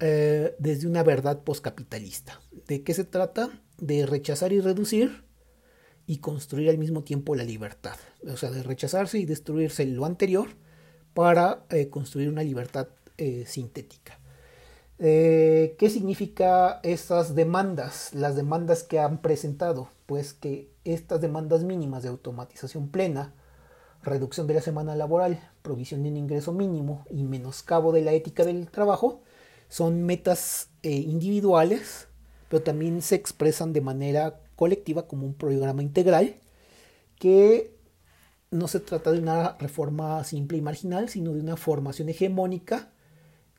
[0.00, 2.40] eh, desde una verdad poscapitalista.
[2.66, 3.50] ¿De qué se trata?
[3.78, 5.26] De rechazar y reducir
[6.06, 7.96] y construir al mismo tiempo la libertad.
[8.32, 10.48] O sea, de rechazarse y destruirse lo anterior
[11.14, 12.88] para eh, construir una libertad
[13.18, 14.18] eh, sintética.
[14.98, 18.14] Eh, ¿Qué significa estas demandas?
[18.14, 23.34] Las demandas que han presentado, pues que estas demandas mínimas de automatización plena,
[24.02, 28.44] reducción de la semana laboral, provisión de un ingreso mínimo y menoscabo de la ética
[28.44, 29.22] del trabajo,
[29.68, 32.06] Son metas individuales,
[32.48, 36.36] pero también se expresan de manera colectiva como un programa integral
[37.18, 37.74] que
[38.50, 42.90] no se trata de una reforma simple y marginal, sino de una formación hegemónica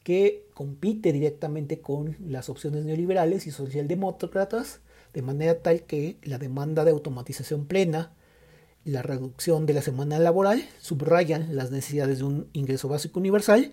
[0.03, 4.79] que compite directamente con las opciones neoliberales y socialdemócratas,
[5.13, 8.13] de manera tal que la demanda de automatización plena,
[8.85, 13.71] la reducción de la semana laboral subrayan las necesidades de un ingreso básico universal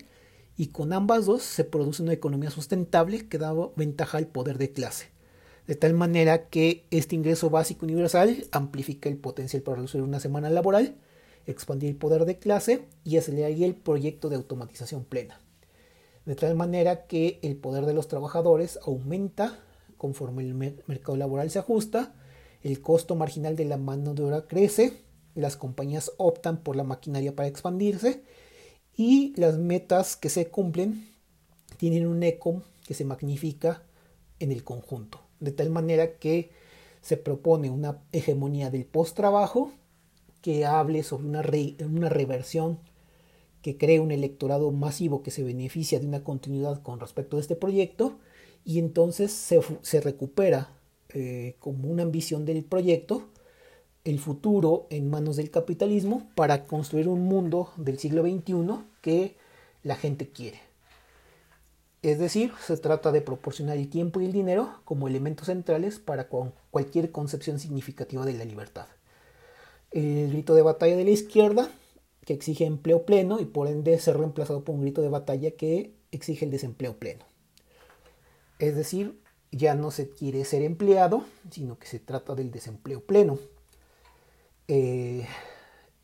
[0.57, 4.71] y con ambas dos se produce una economía sustentable que da ventaja al poder de
[4.71, 5.07] clase.
[5.67, 10.49] De tal manera que este ingreso básico universal amplifica el potencial para reducir una semana
[10.49, 10.95] laboral,
[11.47, 15.39] expandir el poder de clase y acelerar el proyecto de automatización plena.
[16.25, 19.59] De tal manera que el poder de los trabajadores aumenta
[19.97, 22.13] conforme el mercado laboral se ajusta,
[22.61, 25.01] el costo marginal de la mano de obra crece,
[25.35, 28.23] las compañías optan por la maquinaria para expandirse
[28.97, 31.09] y las metas que se cumplen
[31.77, 33.83] tienen un eco que se magnifica
[34.39, 36.51] en el conjunto, de tal manera que
[37.01, 39.71] se propone una hegemonía del post-trabajo
[40.41, 41.43] que hable sobre una,
[41.85, 42.79] una reversión
[43.61, 47.55] que cree un electorado masivo que se beneficia de una continuidad con respecto a este
[47.55, 48.19] proyecto
[48.63, 50.69] y entonces se, recupera
[51.09, 53.27] eh, como una ambición del proyecto
[54.05, 59.35] el futuro en manos del capitalismo para construir un mundo del siglo XXI que
[59.83, 60.59] la gente quiere.
[62.03, 66.29] Es decir, se trata de proporcionar el tiempo y el dinero como elementos centrales para
[66.69, 68.85] cualquier concepción significativa de la libertad.
[69.89, 71.67] El grito de batalla de la izquierda,
[72.25, 75.95] que exige empleo pleno y por ende ser reemplazado por un grito de batalla que
[76.11, 77.25] exige el desempleo pleno.
[78.59, 79.19] Es decir,
[79.51, 83.39] ya no se quiere ser empleado, sino que se trata del desempleo pleno.
[84.67, 85.27] Eh,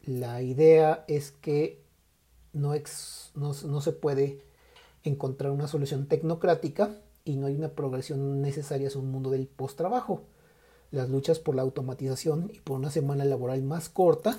[0.04, 1.82] la idea es que
[2.54, 2.74] no,
[3.36, 4.44] no, se puede
[5.04, 10.24] encontrar una solución tecnocrática y no hay una progresión necesaria hacia un mundo del post-trabajo.
[10.92, 14.38] Las luchas por la automatización y por una semana laboral más corta,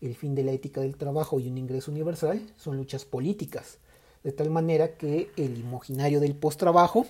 [0.00, 3.78] el fin de la ética del trabajo y un ingreso universal son luchas políticas,
[4.22, 7.06] de tal manera que el imaginario del post-trabajo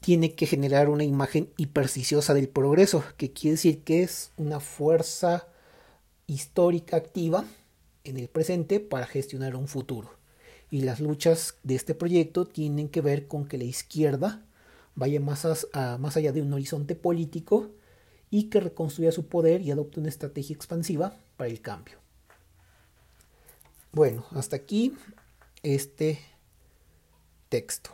[0.00, 5.49] tiene que generar una imagen hipersticiosa del progreso, que quiere decir que es una fuerza
[6.30, 7.44] histórica activa
[8.04, 10.14] en el presente para gestionar un futuro.
[10.70, 14.44] Y las luchas de este proyecto tienen que ver con que la izquierda
[14.94, 15.66] vaya más,
[15.98, 17.70] más allá de un horizonte político
[18.30, 21.98] y que reconstruya su poder y adopte una estrategia expansiva para el cambio.
[23.92, 24.94] Bueno, hasta aquí
[25.64, 26.20] este
[27.48, 27.90] texto.